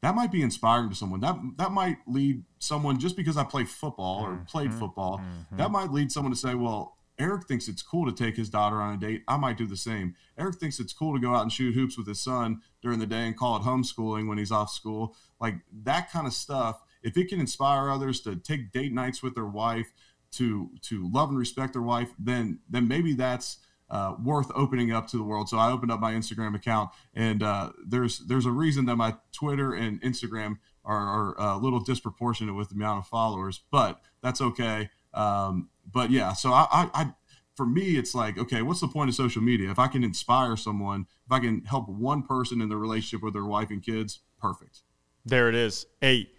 that 0.03 0.15
might 0.15 0.33
be 0.33 0.43
inspiring 0.43 0.89
to 0.89 0.95
someone. 0.95 1.21
That 1.21 1.37
that 1.59 1.73
might 1.73 1.99
lead 2.07 2.45
someone 2.59 2.99
just 2.99 3.17
because 3.17 3.37
I 3.37 3.45
play 3.45 3.65
football 3.65 4.25
or 4.25 4.31
mm-hmm. 4.31 4.45
played 4.45 4.73
football, 4.73 5.19
mm-hmm. 5.19 5.57
that 5.57 5.71
might 5.71 5.93
lead 5.93 6.11
someone 6.11 6.33
to 6.33 6.39
say, 6.39 6.55
well, 6.55 6.97
Eric 7.19 7.47
thinks 7.47 7.69
it's 7.69 7.83
cool 7.83 8.11
to 8.11 8.13
take 8.13 8.37
his 8.37 8.49
daughter 8.49 8.77
on 8.77 8.95
a 8.95 8.97
date. 8.97 9.23
I 9.29 9.37
might 9.37 9.59
do 9.59 9.67
the 9.67 9.77
same. 9.77 10.15
Eric 10.39 10.57
thinks 10.57 10.81
it's 10.81 10.95
cool 10.95 11.15
to 11.15 11.21
go 11.21 11.35
out 11.35 11.43
and 11.43 11.53
shoot 11.53 11.75
hoops 11.75 11.99
with 11.99 12.07
his 12.07 12.21
son 12.21 12.63
during 12.81 12.99
the 12.99 13.07
day 13.07 13.27
and 13.27 13.37
call 13.37 13.57
it 13.57 13.63
homeschooling 13.63 14.27
when 14.27 14.39
he's 14.39 14.51
off 14.51 14.71
school. 14.71 15.15
Like 15.39 15.57
that 15.83 16.11
kind 16.11 16.27
of 16.27 16.33
stuff, 16.33 16.83
if 17.03 17.17
it 17.17 17.29
can 17.29 17.39
inspire 17.39 17.91
others 17.91 18.21
to 18.23 18.37
take 18.37 18.73
date 18.73 18.93
nights 18.93 19.23
with 19.23 19.35
their 19.35 19.47
wife, 19.47 19.93
to 20.33 20.71
to 20.83 21.11
love 21.13 21.29
and 21.29 21.39
respect 21.39 21.73
their 21.75 21.83
wife, 21.83 22.11
then 22.19 22.61
then 22.69 22.89
maybe 22.89 23.13
that's 23.15 23.59
uh, 23.91 24.15
worth 24.23 24.51
opening 24.55 24.93
up 24.93 25.07
to 25.09 25.17
the 25.17 25.23
world. 25.23 25.49
So 25.49 25.59
I 25.59 25.71
opened 25.71 25.91
up 25.91 26.01
my 26.01 26.13
Instagram 26.13 26.55
account, 26.55 26.91
and 27.15 27.43
uh, 27.43 27.73
there's 27.85 28.21
there's 28.21 28.47
a 28.47 28.53
reason 28.53 28.87
that 28.87 28.97
my 28.97 29.17
Twitter 29.33 29.75
and 29.75 30.01
Instagram 30.03 30.59
are, 30.85 31.35
are 31.39 31.55
a 31.55 31.57
little 31.57 31.81
disproportionate 31.81 32.55
with 32.55 32.71
the 32.71 32.75
amount 32.75 33.01
of 33.01 33.07
followers, 33.07 33.61
but 33.71 34.01
that's 34.23 34.41
okay. 34.41 34.91
Um, 35.13 35.69
but 35.91 36.11
yeah, 36.11 36.33
so 36.33 36.53
I, 36.53 36.67
I, 36.71 36.91
I 36.95 37.13
for 37.57 37.67
me, 37.67 37.97
it's 37.99 38.15
like, 38.15 38.39
okay, 38.39 38.63
what's 38.63 38.81
the 38.81 38.89
point 38.89 39.11
of 39.11 39.15
social 39.15 39.43
media? 39.43 39.71
If 39.71 39.79
I 39.79 39.87
can 39.87 40.03
inspire 40.03 40.57
someone, 40.57 41.07
if 41.27 41.33
I 41.33 41.41
can 41.41 41.65
help 41.65 41.89
one 41.89 42.23
person 42.23 42.61
in 42.63 42.69
their 42.69 42.79
relationship 42.79 43.23
with 43.23 43.35
their 43.35 43.45
wife 43.45 43.71
and 43.71 43.83
kids, 43.83 44.21
perfect. 44.41 44.81
There 45.27 45.49
it 45.49 45.55
is. 45.55 45.85
Hey, 46.01 46.31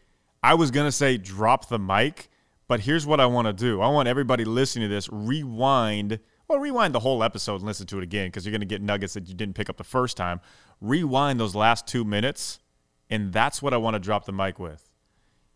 I 0.41 0.55
was 0.55 0.71
going 0.71 0.87
to 0.87 0.91
say 0.91 1.17
drop 1.17 1.69
the 1.69 1.77
mic, 1.77 2.29
but 2.67 2.79
here's 2.79 3.05
what 3.05 3.19
I 3.19 3.27
want 3.27 3.45
to 3.45 3.53
do. 3.53 3.81
I 3.81 3.89
want 3.89 4.07
everybody 4.07 4.45
listening 4.45 4.89
to 4.89 4.95
this 4.95 5.09
rewind, 5.11 6.19
well, 6.51 6.59
rewind 6.59 6.93
the 6.93 6.99
whole 6.99 7.23
episode 7.23 7.55
and 7.55 7.63
listen 7.63 7.87
to 7.87 7.97
it 7.97 8.03
again 8.03 8.27
because 8.27 8.45
you're 8.45 8.51
going 8.51 8.59
to 8.59 8.65
get 8.65 8.81
nuggets 8.81 9.13
that 9.13 9.29
you 9.29 9.33
didn't 9.33 9.55
pick 9.55 9.69
up 9.69 9.77
the 9.77 9.85
first 9.85 10.17
time. 10.17 10.41
Rewind 10.81 11.39
those 11.39 11.55
last 11.55 11.87
two 11.87 12.03
minutes, 12.03 12.59
and 13.09 13.31
that's 13.31 13.61
what 13.61 13.73
I 13.73 13.77
want 13.77 13.93
to 13.93 13.99
drop 13.99 14.25
the 14.25 14.33
mic 14.33 14.59
with. 14.59 14.89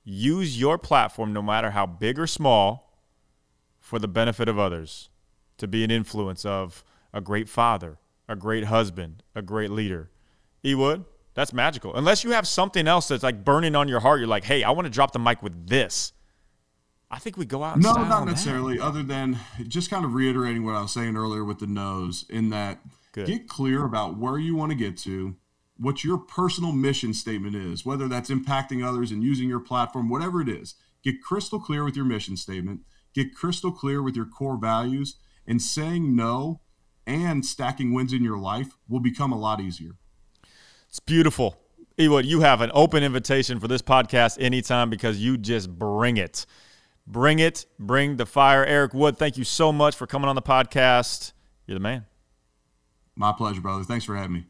Use 0.05 0.57
your 0.57 0.77
platform, 0.77 1.33
no 1.33 1.41
matter 1.41 1.71
how 1.71 1.85
big 1.85 2.17
or 2.17 2.27
small, 2.27 2.97
for 3.81 3.99
the 3.99 4.07
benefit 4.07 4.47
of 4.47 4.57
others, 4.57 5.09
to 5.57 5.67
be 5.67 5.83
an 5.83 5.91
influence 5.91 6.45
of 6.45 6.81
a 7.13 7.19
great 7.19 7.49
father, 7.49 7.97
a 8.29 8.35
great 8.37 8.65
husband, 8.65 9.21
a 9.35 9.41
great 9.41 9.71
leader. 9.71 10.09
Ewood, 10.63 11.03
that's 11.33 11.51
magical. 11.51 11.93
Unless 11.93 12.23
you 12.23 12.31
have 12.31 12.47
something 12.47 12.87
else 12.87 13.09
that's 13.09 13.23
like 13.23 13.43
burning 13.43 13.75
on 13.75 13.89
your 13.89 13.99
heart, 13.99 14.19
you're 14.19 14.29
like, 14.29 14.45
hey, 14.45 14.63
I 14.63 14.71
want 14.71 14.85
to 14.85 14.91
drop 14.91 15.11
the 15.11 15.19
mic 15.19 15.43
with 15.43 15.67
this. 15.67 16.13
I 17.15 17.19
think 17.19 17.37
we 17.37 17.45
go 17.45 17.63
out. 17.63 17.77
No, 17.77 17.93
style 17.93 18.05
not 18.05 18.11
on 18.11 18.25
that. 18.25 18.31
necessarily. 18.33 18.77
Other 18.77 19.01
than 19.01 19.39
just 19.69 19.89
kind 19.89 20.03
of 20.03 20.13
reiterating 20.13 20.65
what 20.65 20.75
I 20.75 20.81
was 20.81 20.91
saying 20.91 21.15
earlier 21.15 21.45
with 21.45 21.59
the 21.59 21.65
nos, 21.65 22.25
in 22.29 22.49
that 22.49 22.81
Good. 23.13 23.27
get 23.27 23.47
clear 23.47 23.85
about 23.85 24.17
where 24.17 24.37
you 24.37 24.53
want 24.53 24.71
to 24.73 24.77
get 24.77 24.97
to, 24.99 25.37
what 25.77 26.03
your 26.03 26.17
personal 26.17 26.73
mission 26.73 27.13
statement 27.13 27.55
is, 27.55 27.85
whether 27.85 28.09
that's 28.09 28.29
impacting 28.29 28.85
others 28.85 29.11
and 29.11 29.23
using 29.23 29.47
your 29.47 29.61
platform, 29.61 30.09
whatever 30.09 30.41
it 30.41 30.49
is. 30.49 30.75
Get 31.03 31.21
crystal 31.21 31.59
clear 31.59 31.85
with 31.85 31.95
your 31.95 32.03
mission 32.03 32.35
statement. 32.35 32.81
Get 33.13 33.33
crystal 33.33 33.71
clear 33.71 34.03
with 34.03 34.17
your 34.17 34.25
core 34.25 34.57
values, 34.57 35.15
and 35.47 35.61
saying 35.61 36.17
no 36.17 36.59
and 37.07 37.45
stacking 37.45 37.93
wins 37.93 38.11
in 38.11 38.25
your 38.25 38.37
life 38.37 38.75
will 38.89 38.99
become 38.99 39.31
a 39.31 39.39
lot 39.39 39.61
easier. 39.61 39.91
It's 40.89 40.99
beautiful. 40.99 41.57
Ewood, 41.97 42.25
you 42.25 42.41
have 42.41 42.59
an 42.59 42.71
open 42.73 43.03
invitation 43.03 43.61
for 43.61 43.69
this 43.69 43.81
podcast 43.81 44.37
anytime 44.41 44.89
because 44.89 45.17
you 45.17 45.37
just 45.37 45.69
bring 45.69 46.17
it. 46.17 46.45
Bring 47.07 47.39
it. 47.39 47.65
Bring 47.79 48.17
the 48.17 48.25
fire. 48.25 48.65
Eric 48.65 48.93
Wood, 48.93 49.17
thank 49.17 49.37
you 49.37 49.43
so 49.43 49.71
much 49.71 49.95
for 49.95 50.07
coming 50.07 50.27
on 50.27 50.35
the 50.35 50.41
podcast. 50.41 51.33
You're 51.67 51.75
the 51.75 51.81
man. 51.81 52.05
My 53.15 53.31
pleasure, 53.31 53.61
brother. 53.61 53.83
Thanks 53.83 54.05
for 54.05 54.15
having 54.15 54.33
me. 54.33 54.45